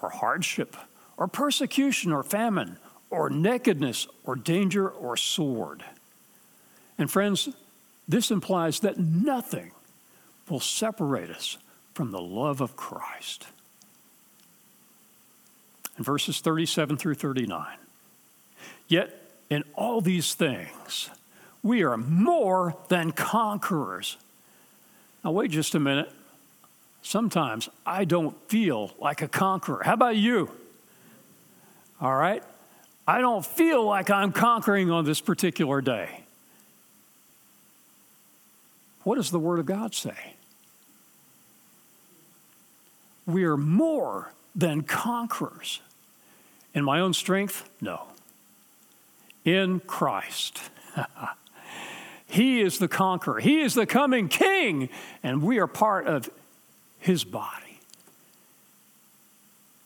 or 0.00 0.08
hardship 0.08 0.76
or 1.16 1.28
persecution 1.28 2.10
or 2.10 2.22
famine 2.22 2.78
or 3.10 3.28
nakedness 3.28 4.08
or 4.24 4.34
danger 4.34 4.88
or 4.88 5.16
sword? 5.16 5.84
And 6.96 7.10
friends, 7.10 7.50
this 8.08 8.30
implies 8.30 8.80
that 8.80 8.98
nothing 8.98 9.72
will 10.48 10.60
separate 10.60 11.30
us 11.30 11.58
from 11.94 12.10
the 12.10 12.20
love 12.20 12.60
of 12.60 12.76
Christ. 12.76 13.46
In 15.98 16.04
verses 16.04 16.40
37 16.40 16.96
through 16.96 17.14
39. 17.14 17.66
Yet 18.88 19.32
in 19.50 19.64
all 19.74 20.00
these 20.00 20.34
things, 20.34 21.10
we 21.62 21.82
are 21.82 21.96
more 21.96 22.76
than 22.88 23.12
conquerors. 23.12 24.16
Now, 25.24 25.32
wait 25.32 25.50
just 25.50 25.74
a 25.74 25.80
minute. 25.80 26.10
Sometimes 27.02 27.68
I 27.84 28.04
don't 28.04 28.36
feel 28.48 28.92
like 28.98 29.22
a 29.22 29.28
conqueror. 29.28 29.82
How 29.84 29.94
about 29.94 30.16
you? 30.16 30.50
All 32.00 32.14
right? 32.14 32.42
I 33.06 33.20
don't 33.20 33.44
feel 33.44 33.84
like 33.84 34.10
I'm 34.10 34.32
conquering 34.32 34.90
on 34.90 35.04
this 35.04 35.20
particular 35.20 35.80
day. 35.80 36.20
What 39.02 39.16
does 39.16 39.30
the 39.30 39.38
Word 39.38 39.58
of 39.58 39.66
God 39.66 39.94
say? 39.94 40.34
We 43.26 43.44
are 43.44 43.56
more 43.56 44.32
than 44.54 44.82
conquerors. 44.82 45.80
In 46.74 46.84
my 46.84 47.00
own 47.00 47.14
strength? 47.14 47.68
No. 47.80 48.06
In 49.44 49.80
Christ. 49.80 50.60
he 52.30 52.60
is 52.60 52.78
the 52.78 52.86
conqueror, 52.86 53.40
He 53.40 53.60
is 53.60 53.74
the 53.74 53.86
coming 53.86 54.28
King, 54.28 54.88
and 55.22 55.42
we 55.42 55.58
are 55.58 55.66
part 55.66 56.06
of 56.06 56.30
His 57.00 57.24
body. 57.24 57.80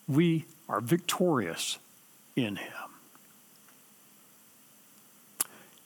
We 0.07 0.45
are 0.69 0.83
victorious 0.83 1.79
in 2.37 2.57
Him. 2.57 2.73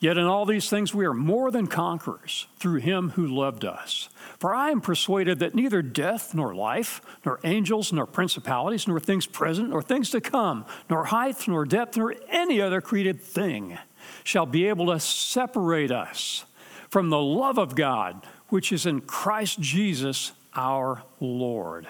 Yet 0.01 0.17
in 0.17 0.25
all 0.25 0.45
these 0.45 0.69
things 0.69 0.93
we 0.93 1.05
are 1.05 1.13
more 1.13 1.49
than 1.49 1.67
conquerors 1.67 2.47
through 2.57 2.79
him 2.79 3.11
who 3.11 3.27
loved 3.27 3.65
us. 3.65 4.07
For 4.37 4.55
I 4.55 4.69
am 4.69 4.79
persuaded 4.79 5.39
that 5.39 5.55
neither 5.55 5.81
death, 5.81 6.33
nor 6.33 6.55
life, 6.55 7.01
nor 7.25 7.41
angels, 7.43 7.91
nor 7.91 8.05
principalities, 8.05 8.87
nor 8.87 9.01
things 9.01 9.25
present, 9.25 9.71
nor 9.71 9.81
things 9.81 10.09
to 10.11 10.21
come, 10.21 10.65
nor 10.89 11.03
height, 11.05 11.45
nor 11.49 11.65
depth, 11.65 11.97
nor 11.97 12.15
any 12.29 12.61
other 12.61 12.79
created 12.79 13.19
thing 13.19 13.77
shall 14.23 14.45
be 14.45 14.69
able 14.69 14.85
to 14.87 15.01
separate 15.01 15.91
us 15.91 16.45
from 16.89 17.09
the 17.09 17.21
love 17.21 17.57
of 17.57 17.75
God 17.75 18.25
which 18.49 18.71
is 18.71 18.85
in 18.85 19.01
Christ 19.01 19.59
Jesus 19.59 20.31
our 20.55 21.03
Lord. 21.19 21.87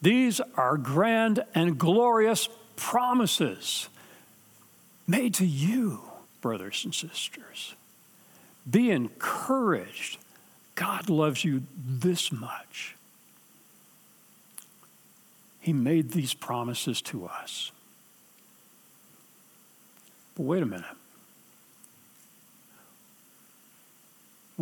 These 0.00 0.40
are 0.56 0.76
grand 0.76 1.44
and 1.54 1.78
glorious 1.78 2.48
promises 2.76 3.88
made 5.06 5.34
to 5.34 5.46
you 5.46 6.00
brothers 6.40 6.82
and 6.84 6.94
sisters. 6.94 7.74
Be 8.68 8.90
encouraged. 8.90 10.18
God 10.74 11.08
loves 11.08 11.44
you 11.44 11.62
this 11.76 12.30
much. 12.30 12.96
He 15.60 15.72
made 15.72 16.10
these 16.10 16.34
promises 16.34 17.00
to 17.02 17.26
us. 17.26 17.70
But 20.34 20.42
wait 20.42 20.62
a 20.62 20.66
minute. 20.66 20.84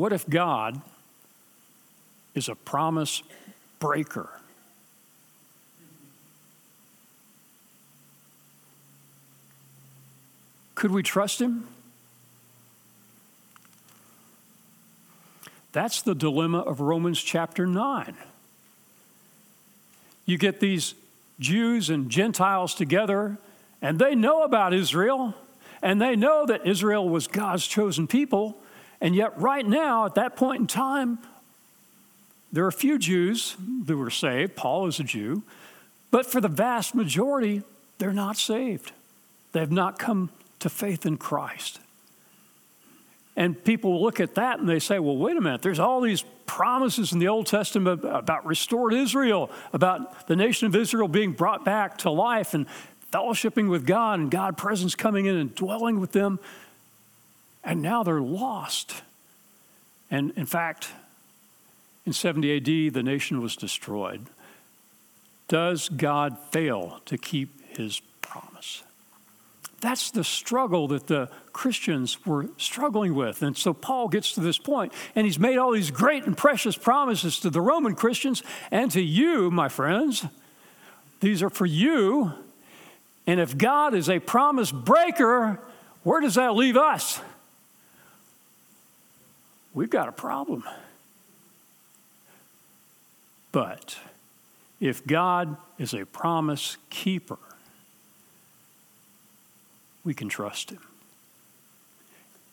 What 0.01 0.15
if 0.15 0.27
God 0.27 0.81
is 2.35 2.49
a 2.49 2.55
promise 2.55 3.23
breaker? 3.81 4.31
Could 10.75 10.91
we 10.91 11.03
trust 11.03 11.39
him? 11.39 11.69
That's 15.73 16.01
the 16.01 16.15
dilemma 16.15 16.61
of 16.61 16.81
Romans 16.81 17.23
chapter 17.23 17.67
9. 17.67 18.17
You 20.25 20.39
get 20.39 20.61
these 20.61 20.95
Jews 21.39 21.91
and 21.91 22.09
Gentiles 22.09 22.75
together, 22.75 23.37
and 23.83 23.99
they 23.99 24.15
know 24.15 24.45
about 24.45 24.73
Israel, 24.73 25.35
and 25.83 26.01
they 26.01 26.17
know 26.17 26.47
that 26.47 26.67
Israel 26.67 27.07
was 27.07 27.29
God's 27.29 27.67
chosen 27.67 28.07
people, 28.07 28.57
and 29.01 29.15
yet, 29.15 29.41
right 29.41 29.67
now, 29.67 30.07
at 30.07 30.15
that 30.17 30.37
point 30.37 30.61
in 30.61 30.67
time, 30.67 31.19
there 32.53 32.65
are 32.65 32.69
a 32.69 32.73
few 32.73 32.99
Jews 32.99 33.57
who 33.87 33.97
were 33.97 34.11
saved. 34.11 34.57
Paul 34.57 34.87
is 34.87 35.01
a 35.01 35.05
Jew, 35.05 35.43
but 36.11 36.27
for 36.27 36.41
the 36.41 36.49
vast 36.49 36.95
majority, 36.95 37.63
they're 37.99 38.13
not 38.13 38.37
saved. 38.37 38.93
They 39.53 39.61
have 39.61 39.73
not 39.73 39.99
come 39.99 40.31
to 40.59 40.69
faith 40.69 41.07
in 41.07 41.17
Christ. 41.17 41.81
And 43.37 43.63
people 43.65 44.03
look 44.03 44.21
at 44.21 44.35
that 44.35 44.59
and 44.59 44.69
they 44.69 44.81
say, 44.81 44.99
well, 44.99 45.17
wait 45.17 45.37
a 45.37 45.41
minute, 45.41 45.63
there's 45.63 45.79
all 45.79 46.01
these 46.01 46.25
promises 46.47 47.13
in 47.13 47.21
the 47.21 47.29
Old 47.29 47.47
Testament 47.47 48.05
about 48.05 48.45
restored 48.45 48.93
Israel, 48.93 49.51
about 49.73 50.27
the 50.27 50.37
nation 50.37 50.67
of 50.67 50.75
Israel 50.75 51.09
being 51.09 51.33
brought 51.33 51.65
back 51.65 51.99
to 51.99 52.11
life 52.11 52.55
and 52.55 52.67
fellowshipping 53.13 53.71
with 53.71 53.87
God 53.87 54.19
and 54.19 54.31
God 54.31 54.59
presence 54.59 54.95
coming 54.95 55.27
in 55.27 55.37
and 55.37 55.55
dwelling 55.55 56.01
with 56.01 56.13
them. 56.13 56.39
And 57.63 57.83
now 57.83 58.03
they're 58.03 58.21
lost. 58.21 59.03
And 60.11 60.33
in 60.37 60.47
fact, 60.47 60.89
in 62.07 62.13
70 62.13 62.57
AD, 62.57 62.95
the 62.95 63.03
nation 63.03 63.41
was 63.41 63.57
destroyed. 63.57 64.27
Does 65.49 65.89
God 65.89 66.39
fail 66.51 67.01
to 67.07 67.19
keep 67.19 67.77
his 67.77 68.01
promise? 68.23 68.83
That's 69.81 70.11
the 70.11 70.25
struggle 70.25 70.89
that 70.89 71.07
the 71.07 71.31
Christians 71.53 72.25
were 72.27 72.49
struggling 72.59 73.15
with. 73.15 73.43
And 73.43 73.57
so 73.57 73.73
Paul 73.73 74.09
gets 74.09 74.33
to 74.35 74.41
this 74.41 74.59
point, 74.59 74.93
and 75.15 75.27
he's 75.27 75.39
made 75.39 75.57
all 75.57 75.73
these 75.73 75.91
great 75.91 76.25
and 76.25 76.37
precious 76.37 76.77
promises 76.77 77.41
to 77.41 77.51
the 77.51 77.61
Roman 77.61 77.95
Christians 77.95 78.43
and 78.71 78.91
to 78.91 79.01
you, 79.01 79.51
my 79.51 79.69
friends. 79.69 80.27
These 81.21 81.43
are 81.43 81.51
for 81.51 81.67
you. 81.67 82.33
And 83.27 83.41
if 83.41 83.57
God 83.57 83.95
is 83.95 84.09
a 84.09 84.19
promise 84.19 84.71
breaker, 84.71 85.61
where 86.03 86.21
does 86.21 86.35
that 86.35 86.55
leave 86.55 86.77
us? 86.77 87.21
We've 89.75 89.91
got 89.91 90.09
a 90.09 90.13
problem. 90.13 90.65
But 93.53 93.99
if 94.81 95.07
God 95.07 95.57
is 95.79 95.95
a 95.95 96.05
promise 96.07 96.77
keeper, 96.89 97.39
we 100.05 100.15
can 100.15 100.29
trust 100.29 100.71
Him. 100.71 100.81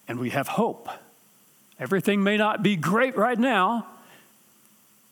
And 0.08 0.20
we 0.20 0.30
have 0.32 0.48
hope. 0.48 0.90
Everything 1.80 2.24
may 2.24 2.38
not 2.38 2.64
be 2.64 2.76
great 2.76 3.16
right 3.18 3.38
now, 3.38 3.88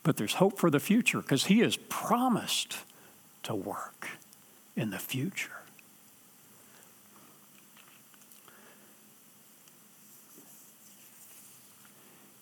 but 0.02 0.16
there's 0.16 0.34
hope 0.34 0.58
for 0.58 0.70
the 0.70 0.80
future 0.80 1.20
because 1.20 1.46
He 1.46 1.60
has 1.60 1.76
promised 1.88 2.78
to 3.44 3.54
work 3.54 4.08
in 4.74 4.90
the 4.90 4.98
future. 4.98 5.55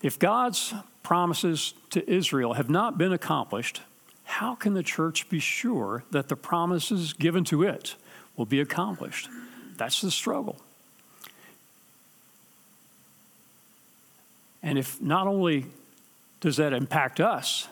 If 0.04 0.18
God's 0.18 0.74
promises 1.02 1.72
to 1.88 2.08
Israel 2.08 2.52
have 2.52 2.68
not 2.68 2.98
been 2.98 3.14
accomplished, 3.14 3.80
how 4.24 4.54
can 4.54 4.74
the 4.74 4.82
church 4.82 5.30
be 5.30 5.38
sure 5.38 6.04
that 6.10 6.28
the 6.28 6.36
promises 6.36 7.14
given 7.14 7.42
to 7.44 7.62
it 7.62 7.94
will 8.36 8.44
be 8.44 8.60
accomplished? 8.60 9.30
That's 9.78 10.02
the 10.02 10.10
struggle. 10.10 10.60
And 14.62 14.78
if 14.78 15.00
not 15.00 15.26
only 15.26 15.64
does 16.40 16.58
that 16.58 16.74
impact 16.74 17.18
us, 17.18 17.66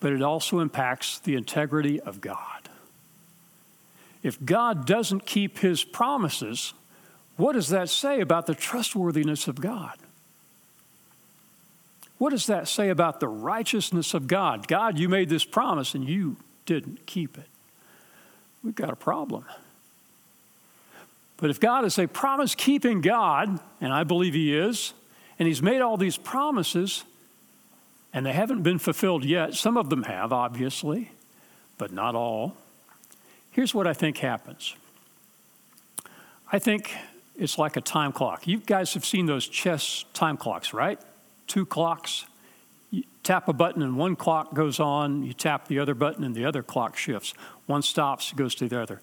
but 0.00 0.14
it 0.14 0.22
also 0.22 0.60
impacts 0.60 1.18
the 1.18 1.34
integrity 1.34 2.00
of 2.00 2.22
God. 2.22 2.70
If 4.22 4.42
God 4.42 4.86
doesn't 4.86 5.26
keep 5.26 5.58
his 5.58 5.84
promises, 5.84 6.72
what 7.36 7.52
does 7.52 7.68
that 7.68 7.90
say 7.90 8.22
about 8.22 8.46
the 8.46 8.54
trustworthiness 8.54 9.46
of 9.46 9.60
God? 9.60 9.98
What 12.18 12.30
does 12.30 12.46
that 12.46 12.66
say 12.68 12.88
about 12.88 13.20
the 13.20 13.28
righteousness 13.28 14.14
of 14.14 14.26
God? 14.26 14.66
God, 14.68 14.98
you 14.98 15.08
made 15.08 15.28
this 15.28 15.44
promise 15.44 15.94
and 15.94 16.08
you 16.08 16.36
didn't 16.64 17.06
keep 17.06 17.36
it. 17.36 17.48
We've 18.62 18.74
got 18.74 18.90
a 18.90 18.96
problem. 18.96 19.44
But 21.36 21.50
if 21.50 21.60
God 21.60 21.84
is 21.84 21.98
a 21.98 22.06
promise 22.06 22.54
keeping 22.54 23.02
God, 23.02 23.60
and 23.80 23.92
I 23.92 24.04
believe 24.04 24.34
He 24.34 24.56
is, 24.56 24.94
and 25.38 25.46
He's 25.46 25.62
made 25.62 25.82
all 25.82 25.96
these 25.96 26.16
promises, 26.16 27.04
and 28.12 28.24
they 28.24 28.32
haven't 28.32 28.62
been 28.62 28.78
fulfilled 28.78 29.24
yet, 29.24 29.54
some 29.54 29.76
of 29.76 29.90
them 29.90 30.04
have, 30.04 30.32
obviously, 30.32 31.10
but 31.76 31.92
not 31.92 32.14
all. 32.14 32.56
Here's 33.50 33.74
what 33.74 33.86
I 33.86 33.92
think 33.92 34.18
happens 34.18 34.74
I 36.50 36.58
think 36.58 36.94
it's 37.36 37.58
like 37.58 37.76
a 37.76 37.80
time 37.82 38.12
clock. 38.12 38.46
You 38.46 38.58
guys 38.58 38.94
have 38.94 39.04
seen 39.04 39.26
those 39.26 39.46
chess 39.46 40.06
time 40.14 40.38
clocks, 40.38 40.72
right? 40.72 40.98
Two 41.46 41.66
clocks. 41.66 42.26
You 42.90 43.04
tap 43.22 43.48
a 43.48 43.52
button 43.52 43.82
and 43.82 43.96
one 43.96 44.16
clock 44.16 44.54
goes 44.54 44.78
on, 44.78 45.22
you 45.22 45.32
tap 45.32 45.68
the 45.68 45.78
other 45.78 45.94
button 45.94 46.24
and 46.24 46.34
the 46.34 46.44
other 46.44 46.62
clock 46.62 46.96
shifts. 46.96 47.34
One 47.66 47.82
stops, 47.82 48.32
goes 48.32 48.54
to 48.56 48.68
the 48.68 48.80
other. 48.80 49.00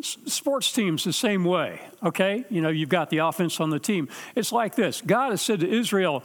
Sports 0.00 0.72
teams 0.72 1.04
the 1.04 1.12
same 1.12 1.44
way, 1.44 1.80
okay? 2.02 2.44
You 2.50 2.60
know, 2.60 2.68
you've 2.68 2.88
got 2.88 3.10
the 3.10 3.18
offense 3.18 3.60
on 3.60 3.70
the 3.70 3.78
team. 3.78 4.08
It's 4.34 4.52
like 4.52 4.76
this 4.76 5.00
God 5.00 5.30
has 5.30 5.42
said 5.42 5.60
to 5.60 5.68
Israel, 5.68 6.22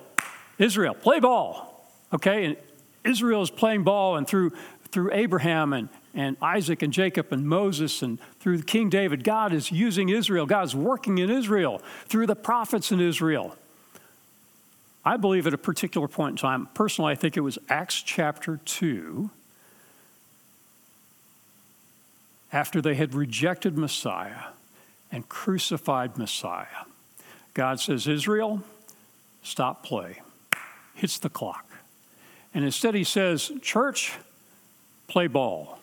Israel, 0.57 0.93
play 0.93 1.19
ball, 1.19 1.89
okay? 2.13 2.45
And 2.45 2.57
Israel 3.03 3.41
is 3.41 3.49
playing 3.49 3.83
ball, 3.83 4.17
and 4.17 4.27
through, 4.27 4.51
through 4.89 5.11
Abraham 5.13 5.73
and, 5.73 5.89
and 6.13 6.37
Isaac 6.41 6.81
and 6.81 6.93
Jacob 6.93 7.31
and 7.31 7.47
Moses 7.47 8.01
and 8.01 8.19
through 8.39 8.61
King 8.63 8.89
David, 8.89 9.23
God 9.23 9.53
is 9.53 9.71
using 9.71 10.09
Israel. 10.09 10.45
God's 10.45 10.75
working 10.75 11.17
in 11.17 11.29
Israel 11.29 11.81
through 12.05 12.27
the 12.27 12.35
prophets 12.35 12.91
in 12.91 12.99
Israel. 12.99 13.55
I 15.03 15.17
believe 15.17 15.47
at 15.47 15.53
a 15.53 15.57
particular 15.57 16.07
point 16.07 16.33
in 16.33 16.37
time, 16.37 16.69
personally, 16.73 17.11
I 17.11 17.15
think 17.15 17.35
it 17.35 17.41
was 17.41 17.57
Acts 17.69 18.01
chapter 18.01 18.59
2, 18.63 19.29
after 22.53 22.81
they 22.81 22.95
had 22.95 23.15
rejected 23.15 23.77
Messiah 23.77 24.49
and 25.11 25.27
crucified 25.27 26.17
Messiah. 26.17 26.85
God 27.53 27.79
says, 27.79 28.07
Israel, 28.07 28.61
stop 29.41 29.83
play. 29.83 30.21
Hits 30.93 31.17
the 31.17 31.29
clock. 31.29 31.65
And 32.53 32.63
instead, 32.63 32.93
he 32.93 33.03
says, 33.03 33.51
Church, 33.61 34.13
play 35.07 35.27
ball. 35.27 35.79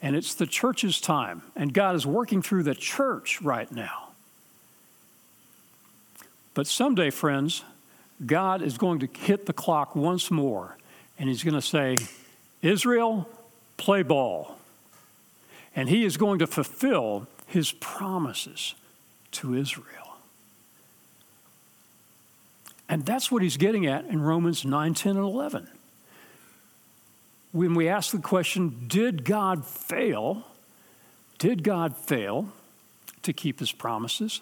And 0.00 0.16
it's 0.16 0.34
the 0.34 0.46
church's 0.46 1.00
time. 1.00 1.42
And 1.54 1.74
God 1.74 1.94
is 1.94 2.06
working 2.06 2.40
through 2.40 2.62
the 2.62 2.74
church 2.74 3.42
right 3.42 3.70
now. 3.70 4.08
But 6.54 6.66
someday, 6.66 7.10
friends, 7.10 7.64
God 8.24 8.62
is 8.62 8.78
going 8.78 9.00
to 9.00 9.08
hit 9.20 9.46
the 9.46 9.52
clock 9.52 9.96
once 9.96 10.30
more 10.30 10.76
and 11.18 11.28
he's 11.28 11.44
going 11.44 11.54
to 11.54 11.62
say, 11.62 11.96
Israel, 12.62 13.28
play 13.76 14.02
ball. 14.02 14.56
And 15.76 15.88
he 15.88 16.04
is 16.04 16.16
going 16.16 16.38
to 16.40 16.46
fulfill 16.46 17.26
his 17.46 17.72
promises 17.72 18.74
to 19.32 19.54
Israel. 19.54 20.16
And 22.88 23.06
that's 23.06 23.30
what 23.30 23.42
he's 23.42 23.56
getting 23.56 23.86
at 23.86 24.06
in 24.06 24.20
Romans 24.20 24.64
9, 24.64 24.94
10, 24.94 25.16
and 25.16 25.24
11. 25.24 25.68
When 27.52 27.74
we 27.74 27.88
ask 27.88 28.12
the 28.12 28.18
question, 28.18 28.86
did 28.88 29.24
God 29.24 29.64
fail? 29.64 30.44
Did 31.38 31.62
God 31.62 31.96
fail 31.96 32.48
to 33.22 33.32
keep 33.32 33.60
his 33.60 33.72
promises? 33.72 34.40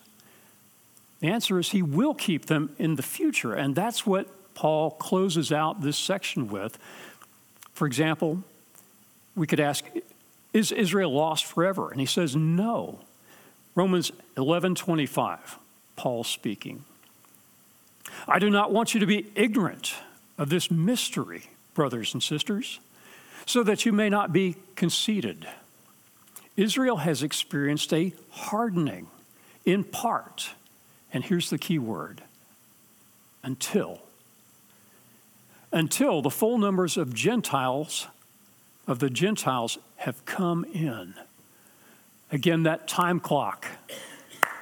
The 1.20 1.28
answer 1.28 1.58
is 1.58 1.70
he 1.70 1.82
will 1.82 2.14
keep 2.14 2.46
them 2.46 2.74
in 2.78 2.96
the 2.96 3.02
future. 3.02 3.54
And 3.54 3.74
that's 3.74 4.06
what 4.06 4.28
Paul 4.54 4.92
closes 4.92 5.52
out 5.52 5.80
this 5.80 5.98
section 5.98 6.48
with. 6.48 6.78
For 7.72 7.86
example, 7.86 8.42
we 9.34 9.46
could 9.46 9.60
ask, 9.60 9.84
is 10.52 10.72
Israel 10.72 11.12
lost 11.12 11.44
forever? 11.44 11.90
And 11.90 12.00
he 12.00 12.06
says, 12.06 12.34
no. 12.36 13.00
Romans 13.74 14.10
11 14.36 14.74
25, 14.74 15.58
Paul 15.96 16.24
speaking. 16.24 16.84
I 18.26 18.38
do 18.38 18.50
not 18.50 18.72
want 18.72 18.94
you 18.94 19.00
to 19.00 19.06
be 19.06 19.30
ignorant 19.34 19.94
of 20.36 20.48
this 20.48 20.70
mystery, 20.70 21.50
brothers 21.74 22.14
and 22.14 22.22
sisters, 22.22 22.80
so 23.46 23.62
that 23.62 23.86
you 23.86 23.92
may 23.92 24.08
not 24.08 24.32
be 24.32 24.56
conceited. 24.74 25.46
Israel 26.56 26.96
has 26.98 27.22
experienced 27.22 27.92
a 27.92 28.12
hardening 28.30 29.06
in 29.64 29.84
part 29.84 30.50
and 31.12 31.24
here's 31.24 31.50
the 31.50 31.58
key 31.58 31.78
word 31.78 32.22
until. 33.42 34.00
Until 35.72 36.22
the 36.22 36.30
full 36.30 36.58
numbers 36.58 36.96
of 36.96 37.14
Gentiles, 37.14 38.06
of 38.86 38.98
the 38.98 39.10
Gentiles, 39.10 39.78
have 39.96 40.24
come 40.24 40.64
in. 40.64 41.14
Again, 42.30 42.64
that 42.64 42.88
time 42.88 43.20
clock. 43.20 43.66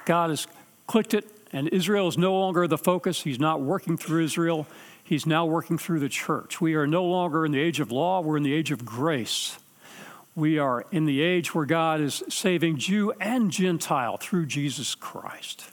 God 0.05 0.29
has 0.29 0.47
clicked 0.85 1.13
it, 1.13 1.25
and 1.51 1.67
Israel 1.69 2.07
is 2.07 2.17
no 2.17 2.37
longer 2.37 2.67
the 2.67 2.77
focus. 2.77 3.21
He's 3.21 3.39
not 3.39 3.61
working 3.61 3.97
through 3.97 4.23
Israel, 4.23 4.67
He's 5.03 5.25
now 5.25 5.45
working 5.45 5.77
through 5.77 5.99
the 5.99 6.09
church. 6.09 6.59
We 6.59 6.75
are 6.75 6.85
no 6.85 7.05
longer 7.05 7.45
in 7.45 7.53
the 7.53 7.61
age 7.61 7.79
of 7.79 7.91
law, 7.91 8.19
we're 8.19 8.35
in 8.37 8.43
the 8.43 8.53
age 8.53 8.71
of 8.71 8.85
grace. 8.85 9.57
We 10.35 10.59
are 10.59 10.85
in 10.91 11.05
the 11.05 11.21
age 11.21 11.55
where 11.55 11.65
God 11.65 11.99
is 11.99 12.23
saving 12.29 12.77
Jew 12.77 13.11
and 13.19 13.49
Gentile 13.49 14.17
through 14.17 14.45
Jesus 14.45 14.93
Christ. 14.93 15.71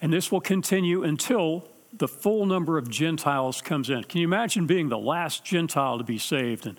And 0.00 0.12
this 0.12 0.32
will 0.32 0.40
continue 0.40 1.02
until 1.02 1.68
the 1.92 2.08
full 2.08 2.46
number 2.46 2.78
of 2.78 2.88
Gentiles 2.88 3.60
comes 3.60 3.90
in. 3.90 4.04
Can 4.04 4.20
you 4.20 4.26
imagine 4.26 4.66
being 4.66 4.88
the 4.88 4.98
last 4.98 5.44
Gentile 5.44 5.98
to 5.98 6.04
be 6.04 6.18
saved? 6.18 6.66
And 6.66 6.78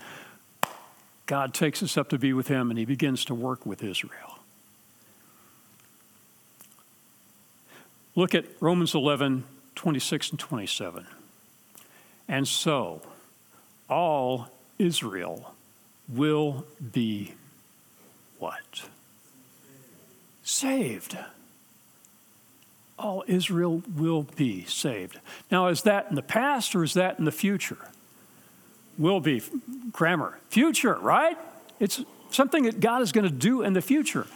God 1.25 1.53
takes 1.53 1.83
us 1.83 1.97
up 1.97 2.09
to 2.09 2.17
be 2.17 2.33
with 2.33 2.47
him 2.47 2.69
and 2.69 2.79
he 2.79 2.85
begins 2.85 3.25
to 3.25 3.35
work 3.35 3.65
with 3.65 3.83
Israel. 3.83 4.39
Look 8.15 8.35
at 8.35 8.45
Romans 8.59 8.93
11, 8.93 9.45
26 9.75 10.31
and 10.31 10.39
27. 10.39 11.07
And 12.27 12.47
so, 12.47 13.01
all 13.89 14.49
Israel 14.77 15.53
will 16.09 16.65
be 16.91 17.33
what? 18.39 18.83
Saved 20.43 21.17
all 23.01 23.23
Israel 23.27 23.83
will 23.95 24.23
be 24.23 24.63
saved. 24.65 25.19
Now, 25.49 25.67
is 25.67 25.81
that 25.83 26.07
in 26.09 26.15
the 26.15 26.21
past 26.21 26.75
or 26.75 26.83
is 26.83 26.93
that 26.93 27.19
in 27.19 27.25
the 27.25 27.31
future? 27.31 27.89
Will 28.97 29.19
be 29.19 29.41
grammar. 29.91 30.39
Future, 30.49 30.95
right? 30.95 31.37
It's 31.79 32.03
something 32.29 32.63
that 32.63 32.79
God 32.79 33.01
is 33.01 33.11
going 33.11 33.27
to 33.27 33.33
do 33.33 33.61
in 33.61 33.73
the 33.73 33.81
future. 33.81 34.27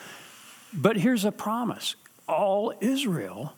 But 0.73 0.97
here's 0.97 1.25
a 1.25 1.31
promise 1.31 1.95
all 2.27 2.73
Israel 2.81 3.53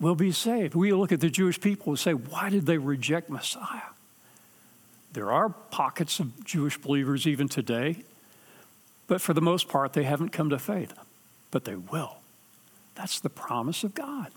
will 0.00 0.14
be 0.14 0.32
saved. 0.32 0.74
We 0.74 0.92
look 0.92 1.12
at 1.12 1.20
the 1.20 1.30
Jewish 1.30 1.60
people 1.60 1.92
and 1.92 1.98
say, 1.98 2.12
why 2.14 2.50
did 2.50 2.66
they 2.66 2.78
reject 2.78 3.28
Messiah? 3.28 3.90
There 5.12 5.32
are 5.32 5.48
pockets 5.48 6.20
of 6.20 6.44
Jewish 6.44 6.78
believers 6.78 7.26
even 7.26 7.48
today, 7.48 8.04
but 9.06 9.20
for 9.20 9.34
the 9.34 9.40
most 9.40 9.68
part, 9.68 9.92
they 9.92 10.04
haven't 10.04 10.30
come 10.30 10.50
to 10.50 10.58
faith. 10.58 10.92
But 11.50 11.64
they 11.64 11.76
will. 11.76 12.18
That's 12.98 13.20
the 13.20 13.30
promise 13.30 13.84
of 13.84 13.94
God. 13.94 14.32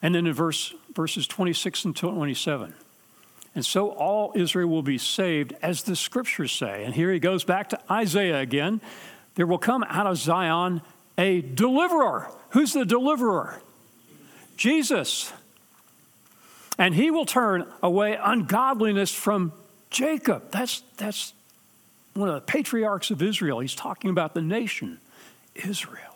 And 0.00 0.14
then 0.14 0.28
in 0.28 0.32
verse, 0.32 0.72
verses 0.94 1.26
26 1.26 1.86
and 1.86 1.96
27, 1.96 2.72
and 3.56 3.66
so 3.66 3.90
all 3.90 4.32
Israel 4.36 4.68
will 4.68 4.82
be 4.82 4.98
saved, 4.98 5.54
as 5.60 5.82
the 5.82 5.96
scriptures 5.96 6.52
say. 6.52 6.84
And 6.84 6.94
here 6.94 7.12
he 7.12 7.18
goes 7.18 7.42
back 7.42 7.70
to 7.70 7.80
Isaiah 7.90 8.38
again. 8.38 8.80
There 9.34 9.46
will 9.46 9.58
come 9.58 9.82
out 9.88 10.06
of 10.06 10.18
Zion 10.18 10.82
a 11.18 11.40
deliverer. 11.40 12.30
Who's 12.50 12.74
the 12.74 12.84
deliverer? 12.84 13.60
Jesus. 14.56 15.32
And 16.78 16.94
he 16.94 17.10
will 17.10 17.26
turn 17.26 17.66
away 17.82 18.16
ungodliness 18.22 19.12
from 19.12 19.52
Jacob. 19.90 20.50
That's, 20.52 20.82
that's 20.96 21.32
one 22.14 22.28
of 22.28 22.34
the 22.34 22.40
patriarchs 22.42 23.10
of 23.10 23.22
Israel. 23.22 23.60
He's 23.60 23.74
talking 23.74 24.10
about 24.10 24.34
the 24.34 24.42
nation, 24.42 25.00
Israel. 25.54 26.15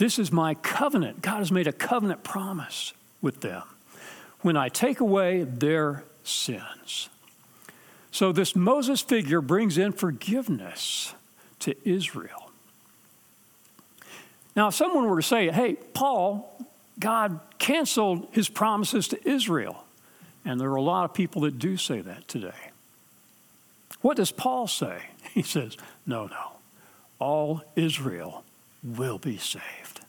This 0.00 0.18
is 0.18 0.32
my 0.32 0.54
covenant. 0.54 1.20
God 1.20 1.40
has 1.40 1.52
made 1.52 1.66
a 1.66 1.74
covenant 1.74 2.24
promise 2.24 2.94
with 3.20 3.42
them 3.42 3.64
when 4.40 4.56
I 4.56 4.70
take 4.70 4.98
away 4.98 5.42
their 5.42 6.04
sins. 6.24 7.10
So, 8.10 8.32
this 8.32 8.56
Moses 8.56 9.02
figure 9.02 9.42
brings 9.42 9.76
in 9.76 9.92
forgiveness 9.92 11.12
to 11.58 11.76
Israel. 11.86 12.50
Now, 14.56 14.68
if 14.68 14.74
someone 14.74 15.06
were 15.06 15.20
to 15.20 15.22
say, 15.22 15.50
hey, 15.50 15.74
Paul, 15.74 16.50
God 16.98 17.38
canceled 17.58 18.26
his 18.32 18.48
promises 18.48 19.06
to 19.08 19.28
Israel, 19.28 19.84
and 20.46 20.58
there 20.58 20.70
are 20.70 20.76
a 20.76 20.82
lot 20.82 21.04
of 21.04 21.12
people 21.12 21.42
that 21.42 21.58
do 21.58 21.76
say 21.76 22.00
that 22.00 22.26
today. 22.26 22.70
What 24.00 24.16
does 24.16 24.32
Paul 24.32 24.66
say? 24.66 25.02
He 25.34 25.42
says, 25.42 25.76
no, 26.06 26.26
no, 26.26 26.52
all 27.18 27.62
Israel 27.76 28.44
will 28.82 29.18
be 29.18 29.36
saved. 29.36 30.00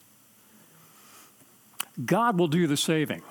God 2.05 2.37
will 2.37 2.47
do 2.47 2.67
the 2.67 2.77
saving. 2.77 3.21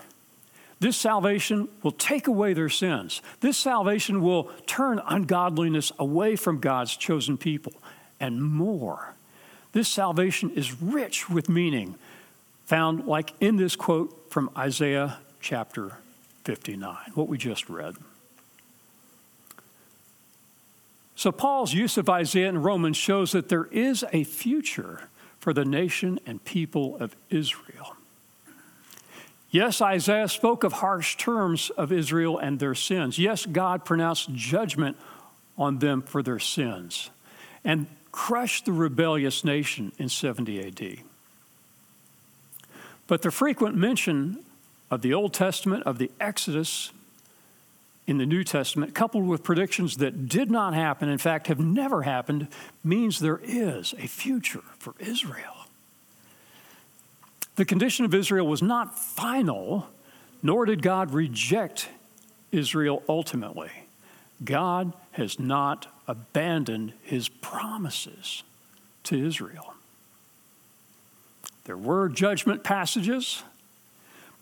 This 0.81 0.97
salvation 0.97 1.69
will 1.83 1.93
take 1.93 2.27
away 2.27 2.55
their 2.55 2.71
sins. 2.71 3.21
This 3.41 3.59
salvation 3.59 4.23
will 4.23 4.45
turn 4.67 5.01
ungodliness 5.07 5.93
away 5.99 6.37
from 6.37 6.59
God's 6.59 6.97
chosen 6.97 7.37
people 7.37 7.75
and 8.19 8.43
more. 8.43 9.15
This 9.73 9.89
salvation 9.89 10.51
is 10.51 10.81
rich 10.81 11.29
with 11.29 11.49
meaning, 11.49 11.97
found 12.65 13.07
like 13.07 13.35
in 13.41 13.57
this 13.57 13.77
quote 13.77 14.31
from 14.31 14.51
Isaiah 14.57 15.19
chapter 15.41 15.93
59, 16.45 16.97
what 17.15 17.29
we 17.29 17.37
just 17.37 17.69
read. 17.69 17.97
So, 21.15 21.31
Paul's 21.31 21.75
use 21.75 21.99
of 21.99 22.09
Isaiah 22.09 22.49
in 22.49 22.63
Romans 22.63 22.97
shows 22.97 23.33
that 23.33 23.51
there 23.51 23.67
is 23.67 24.05
a 24.11 24.25
future 24.25 25.10
for 25.41 25.53
the 25.53 25.65
nation 25.65 26.21
and 26.27 26.45
people 26.45 26.97
of 26.99 27.17
Israel. 27.31 27.97
Yes, 29.51 29.81
Isaiah 29.81 30.29
spoke 30.29 30.63
of 30.63 30.75
harsh 30.75 31.17
terms 31.17 31.71
of 31.71 31.91
Israel 31.91 32.39
and 32.39 32.61
their 32.61 32.75
sins. 32.75 33.19
Yes, 33.19 33.47
God 33.47 33.85
pronounced 33.85 34.33
judgment 34.33 34.97
on 35.59 35.81
them 35.81 36.03
for 36.03 36.23
their 36.23 36.39
sins 36.39 37.11
and 37.65 37.87
crushed 38.13 38.67
the 38.67 38.73
rebellious 38.73 39.45
nation 39.45 39.93
in 39.99 40.09
70 40.09 40.67
AD. 40.67 41.05
But 43.07 43.23
the 43.23 43.33
frequent 43.33 43.77
mention 43.77 44.45
of 44.89 45.03
the 45.03 45.15
Old 45.15 45.33
Testament, 45.33 45.83
of 45.85 45.99
the 45.99 46.11
Exodus 46.21 46.93
in 48.11 48.19
the 48.19 48.27
New 48.27 48.43
Testament, 48.43 48.93
coupled 48.93 49.27
with 49.27 49.45
predictions 49.45 49.99
that 49.99 50.29
did 50.29 50.51
not 50.51 50.75
happen, 50.75 51.09
in 51.09 51.17
fact, 51.17 51.47
have 51.47 51.61
never 51.61 52.03
happened, 52.03 52.49
means 52.83 53.21
there 53.21 53.41
is 53.45 53.95
a 53.99 54.09
future 54.09 54.65
for 54.79 54.95
Israel. 54.99 55.67
The 57.55 57.65
condition 57.65 58.05
of 58.05 58.13
Israel 58.13 58.49
was 58.49 58.63
not 58.63 58.99
final, 58.99 59.87
nor 60.43 60.67
did 60.67 60.83
God 60.83 61.15
reject 61.15 61.89
Israel 62.51 63.05
ultimately. 63.09 63.71
God 64.43 64.93
has 65.13 65.39
not 65.39 65.87
abandoned 66.09 66.95
his 67.03 67.29
promises 67.29 68.43
to 69.05 69.25
Israel. 69.25 69.75
There 71.65 71.77
were 71.77 72.09
judgment 72.09 72.65
passages, 72.65 73.45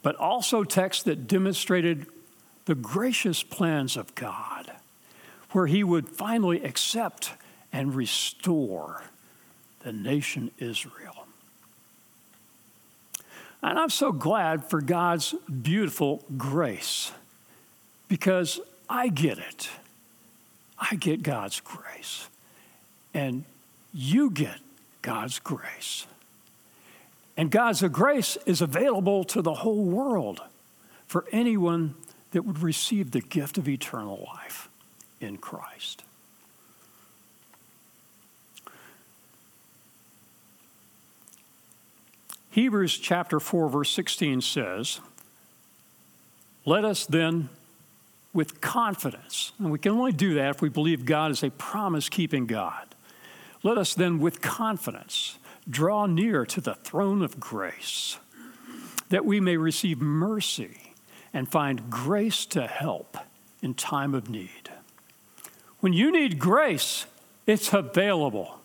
but 0.01 0.17
also 0.17 0.65
texts 0.65 1.03
that 1.03 1.27
demonstrated 1.27 2.07
the 2.69 2.75
gracious 2.75 3.43
plans 3.43 3.97
of 3.97 4.15
God, 4.15 4.71
where 5.53 5.67
he 5.67 5.83
would 5.83 6.07
finally 6.07 6.63
accept 6.63 7.33
and 7.73 7.95
restore 7.95 9.05
the 9.81 9.91
nation 9.91 10.51
Israel. 10.59 11.27
And 13.63 13.79
I'm 13.79 13.89
so 13.89 14.13
glad 14.13 14.67
for 14.69 14.83
God's 14.83 15.35
beautiful 15.63 16.23
grace 16.37 17.11
because 18.07 18.61
I 18.87 19.09
get 19.09 19.39
it. 19.39 19.71
I 20.79 20.95
get 20.97 21.23
God's 21.23 21.61
grace. 21.61 22.29
And 23.15 23.47
you 23.95 24.31
get 24.31 24.59
God's 25.01 25.39
grace. 25.39 26.07
And 27.35 27.51
God's 27.51 27.81
grace 27.81 28.37
is 28.45 28.61
available 28.61 29.25
to 29.25 29.41
the 29.41 29.55
whole 29.55 29.85
world 29.85 30.43
for 31.07 31.25
anyone 31.33 31.95
that 32.33 32.45
would 32.45 32.63
receive 32.63 33.11
the 33.11 33.21
gift 33.21 33.59
of 33.59 33.69
eternal 33.69 34.29
life 34.35 34.69
in 35.21 35.39
Christ. 35.39 36.05
Hebrews 42.51 42.99
chapter 42.99 43.39
4, 43.39 43.69
verse 43.69 43.91
16 43.91 44.41
says, 44.41 45.01
Let 46.65 46.85
us 46.85 47.07
then, 47.07 47.51
with 48.33 48.61
confidence, 48.61 49.53
and 49.59 49.71
we 49.71 49.79
can 49.79 49.93
only 49.93 50.13
do 50.13 50.35
that 50.35 50.57
if 50.57 50.63
we 50.63 50.69
believe 50.69 51.05
God 51.05 51.31
is 51.31 51.43
a 51.43 51.51
promise 51.51 52.09
keeping 52.09 52.47
God, 52.47 52.95
let 53.63 53.79
us 53.79 53.95
then, 53.95 54.19
with 54.19 54.41
confidence, 54.41 55.39
draw 55.69 56.07
near 56.07 56.47
to 56.47 56.61
the 56.61 56.75
throne 56.75 57.23
of 57.23 57.39
grace, 57.39 58.19
that 59.09 59.25
we 59.25 59.41
may 59.41 59.57
receive 59.57 60.01
mercy 60.01 60.88
and 61.33 61.49
find 61.49 61.91
grace 61.91 62.47
to 62.47 62.67
help 62.67 63.17
in 63.63 63.75
time 63.75 64.15
of 64.15 64.29
need. 64.29 64.71
When 65.81 65.93
you 65.93 66.11
need 66.11 66.39
grace, 66.39 67.07
it's 67.47 67.73
available. 67.73 68.59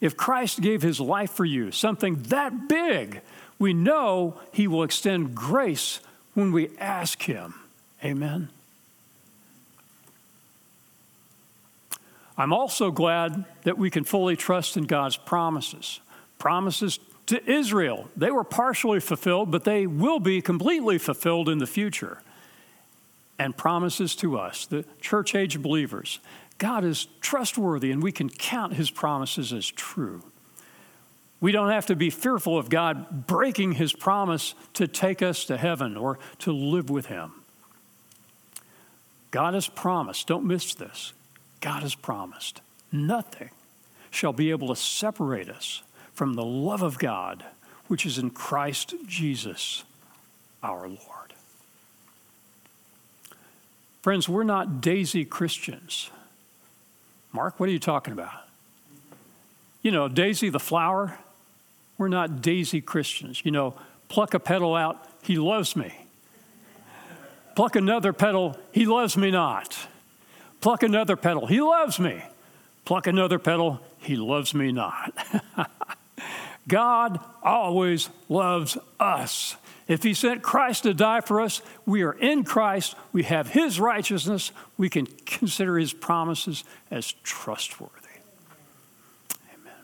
If 0.00 0.16
Christ 0.16 0.60
gave 0.60 0.82
his 0.82 1.00
life 1.00 1.30
for 1.30 1.44
you, 1.44 1.70
something 1.72 2.22
that 2.24 2.68
big, 2.68 3.22
we 3.58 3.72
know 3.72 4.38
he 4.52 4.68
will 4.68 4.82
extend 4.82 5.34
grace 5.34 6.00
when 6.34 6.52
we 6.52 6.70
ask 6.78 7.22
him. 7.22 7.54
Amen. 8.04 8.50
I'm 12.36 12.52
also 12.52 12.90
glad 12.90 13.44
that 13.62 13.78
we 13.78 13.90
can 13.90 14.04
fully 14.04 14.36
trust 14.36 14.76
in 14.76 14.84
God's 14.84 15.16
promises. 15.16 16.00
Promises 16.38 16.98
to 17.26 17.50
Israel. 17.50 18.10
They 18.16 18.30
were 18.30 18.44
partially 18.44 19.00
fulfilled, 19.00 19.50
but 19.50 19.64
they 19.64 19.86
will 19.86 20.20
be 20.20 20.40
completely 20.40 20.98
fulfilled 20.98 21.48
in 21.48 21.58
the 21.58 21.66
future. 21.66 22.22
And 23.38 23.56
promises 23.56 24.14
to 24.16 24.38
us, 24.38 24.66
the 24.66 24.84
church 25.00 25.34
age 25.34 25.60
believers. 25.60 26.20
God 26.58 26.84
is 26.84 27.08
trustworthy 27.20 27.90
and 27.90 28.02
we 28.02 28.12
can 28.12 28.28
count 28.28 28.74
his 28.74 28.90
promises 28.90 29.52
as 29.52 29.66
true. 29.66 30.22
We 31.40 31.52
don't 31.52 31.70
have 31.70 31.86
to 31.86 31.96
be 31.96 32.10
fearful 32.10 32.56
of 32.56 32.70
God 32.70 33.26
breaking 33.26 33.72
his 33.72 33.92
promise 33.92 34.54
to 34.74 34.86
take 34.86 35.20
us 35.20 35.44
to 35.46 35.56
heaven 35.56 35.96
or 35.96 36.18
to 36.38 36.52
live 36.52 36.88
with 36.90 37.06
him. 37.06 37.32
God 39.30 39.54
has 39.54 39.68
promised, 39.68 40.28
don't 40.28 40.44
miss 40.44 40.74
this. 40.74 41.12
God 41.60 41.82
has 41.82 41.94
promised, 41.94 42.60
nothing 42.92 43.50
shall 44.10 44.32
be 44.32 44.52
able 44.52 44.68
to 44.68 44.76
separate 44.76 45.48
us 45.48 45.82
from 46.14 46.34
the 46.34 46.44
love 46.44 46.82
of 46.82 46.98
God 46.98 47.44
which 47.88 48.06
is 48.06 48.18
in 48.18 48.30
Christ 48.30 48.94
Jesus 49.06 49.84
our 50.62 50.88
Lord. 50.88 51.34
Friends, 54.00 54.28
we're 54.28 54.44
not 54.44 54.80
daisy 54.80 55.24
Christians. 55.24 56.10
Mark, 57.32 57.60
what 57.60 57.68
are 57.68 57.72
you 57.72 57.78
talking 57.78 58.12
about? 58.12 58.44
you 59.84 59.90
know, 59.90 60.08
Daisy 60.08 60.48
the 60.48 60.58
flower, 60.58 61.16
we're 61.98 62.08
not 62.08 62.40
Daisy 62.40 62.80
Christians. 62.80 63.44
You 63.44 63.52
know, 63.52 63.74
pluck 64.08 64.34
a 64.34 64.40
petal 64.40 64.74
out, 64.74 65.06
he 65.22 65.36
loves 65.36 65.76
me. 65.76 65.94
Pluck 67.54 67.76
another 67.76 68.12
petal, 68.12 68.58
he 68.72 68.86
loves 68.86 69.16
me 69.16 69.30
not. 69.30 69.86
Pluck 70.60 70.82
another 70.82 71.16
petal, 71.16 71.46
he 71.46 71.60
loves 71.60 72.00
me. 72.00 72.24
Pluck 72.86 73.06
another 73.06 73.38
petal, 73.38 73.78
he 73.98 74.16
loves 74.16 74.54
me 74.54 74.72
not. 74.72 75.14
God 76.66 77.20
always 77.42 78.08
loves 78.28 78.78
us. 78.98 79.56
If 79.86 80.02
he 80.02 80.14
sent 80.14 80.42
Christ 80.42 80.84
to 80.84 80.94
die 80.94 81.20
for 81.20 81.40
us, 81.40 81.60
we 81.84 82.02
are 82.02 82.14
in 82.14 82.44
Christ, 82.44 82.94
we 83.12 83.24
have 83.24 83.48
his 83.48 83.78
righteousness, 83.78 84.50
we 84.78 84.88
can 84.88 85.06
consider 85.26 85.76
his 85.76 85.92
promises 85.92 86.64
as 86.90 87.12
trustworthy. 87.22 87.92
Amen. 89.52 89.74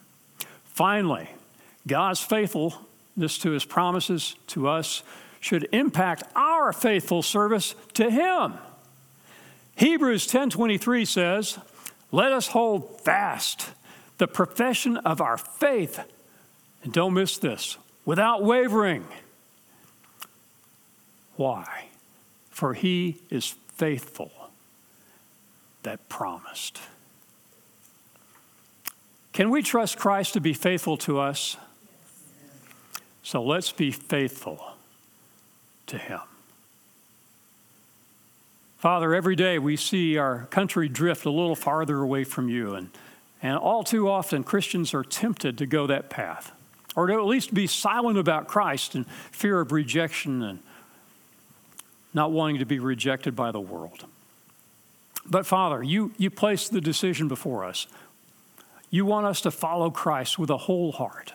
Finally, 0.65 1.29
God's 1.87 2.21
faithfulness 2.21 3.39
to 3.41 3.51
his 3.51 3.67
promises 3.67 4.37
to 4.49 4.69
us 4.69 5.03
should 5.41 5.69
impact 5.73 6.23
our 6.35 6.73
faithful 6.73 7.23
service 7.23 7.75
to 7.95 8.11
him. 8.11 8.55
Hebrews 9.77 10.27
10:23 10.27 11.05
says, 11.05 11.59
"Let 12.11 12.33
us 12.33 12.49
hold 12.49 13.01
fast 13.03 13.71
the 14.19 14.29
profession 14.29 14.97
of 14.99 15.21
our 15.21 15.37
faith." 15.37 16.01
And 16.83 16.93
don't 16.93 17.15
miss 17.15 17.39
this, 17.39 17.77
without 18.05 18.43
wavering. 18.43 19.07
Why? 21.37 21.87
For 22.51 22.75
he 22.75 23.17
is 23.31 23.55
faithful 23.75 24.31
that 25.83 26.09
promised. 26.09 26.81
Can 29.33 29.51
we 29.51 29.63
trust 29.63 29.99
Christ 29.99 30.35
to 30.35 30.41
be 30.41 30.53
faithful 30.53 30.97
to 30.99 31.19
us? 31.19 31.57
So 33.23 33.43
let's 33.43 33.73
be 33.73 33.91
faithful 33.91 34.61
to 35.87 35.99
him. 35.99 36.21
Father, 38.79 39.15
every 39.15 39.37
day 39.37 39.59
we 39.59 39.77
see 39.77 40.17
our 40.17 40.47
country 40.47 40.89
drift 40.89 41.27
a 41.27 41.31
little 41.31 41.55
farther 41.55 42.01
away 42.01 42.25
from 42.25 42.49
you, 42.49 42.75
and, 42.75 42.91
and 43.43 43.59
all 43.59 43.85
too 43.85 44.09
often 44.09 44.43
Christians 44.43 44.95
are 44.95 45.05
tempted 45.05 45.59
to 45.59 45.67
go 45.67 45.87
that 45.87 46.09
path, 46.09 46.53
or 46.97 47.07
to 47.07 47.15
at 47.15 47.25
least 47.25 47.55
be 47.55 47.67
silent 47.67 48.19
about 48.19 48.49
Christ 48.49 48.95
in 48.95 49.05
fear 49.31 49.61
of 49.61 49.73
rejection 49.73 50.43
and 50.43 50.61
not 52.13 52.33
wanting 52.33 52.59
to 52.59 52.67
be 52.67 52.79
rejected 52.79 53.37
by 53.37 53.53
the 53.53 53.61
world. 53.61 54.05
But 55.27 55.47
Father, 55.47 55.83
you, 55.83 56.13
you 56.17 56.31
place 56.31 56.69
the 56.69 56.81
decision 56.81 57.29
before 57.29 57.65
us. 57.65 57.87
You 58.91 59.05
want 59.05 59.27
us 59.27 59.41
to 59.43 59.51
follow 59.51 59.91
Christ 59.91 60.39
with 60.39 60.51
a 60.51 60.57
whole 60.57 60.93
heart. 60.93 61.33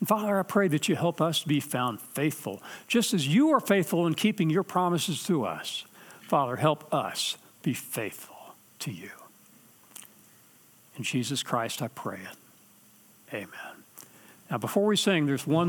And 0.00 0.08
Father, 0.08 0.38
I 0.38 0.42
pray 0.42 0.68
that 0.68 0.88
you 0.88 0.96
help 0.96 1.20
us 1.20 1.42
to 1.42 1.48
be 1.48 1.60
found 1.60 2.00
faithful, 2.00 2.62
just 2.86 3.14
as 3.14 3.28
you 3.28 3.50
are 3.50 3.60
faithful 3.60 4.06
in 4.06 4.14
keeping 4.14 4.50
your 4.50 4.62
promises 4.62 5.22
to 5.24 5.44
us. 5.44 5.84
Father, 6.22 6.56
help 6.56 6.92
us 6.92 7.36
be 7.62 7.74
faithful 7.74 8.54
to 8.80 8.90
you. 8.90 9.10
In 10.96 11.04
Jesus 11.04 11.42
Christ, 11.42 11.80
I 11.80 11.88
pray 11.88 12.18
it. 12.18 13.34
Amen. 13.34 13.67
Now, 14.50 14.56
before 14.58 14.86
we 14.86 14.96
sing, 14.96 15.26
there's 15.26 15.46
one 15.46 15.66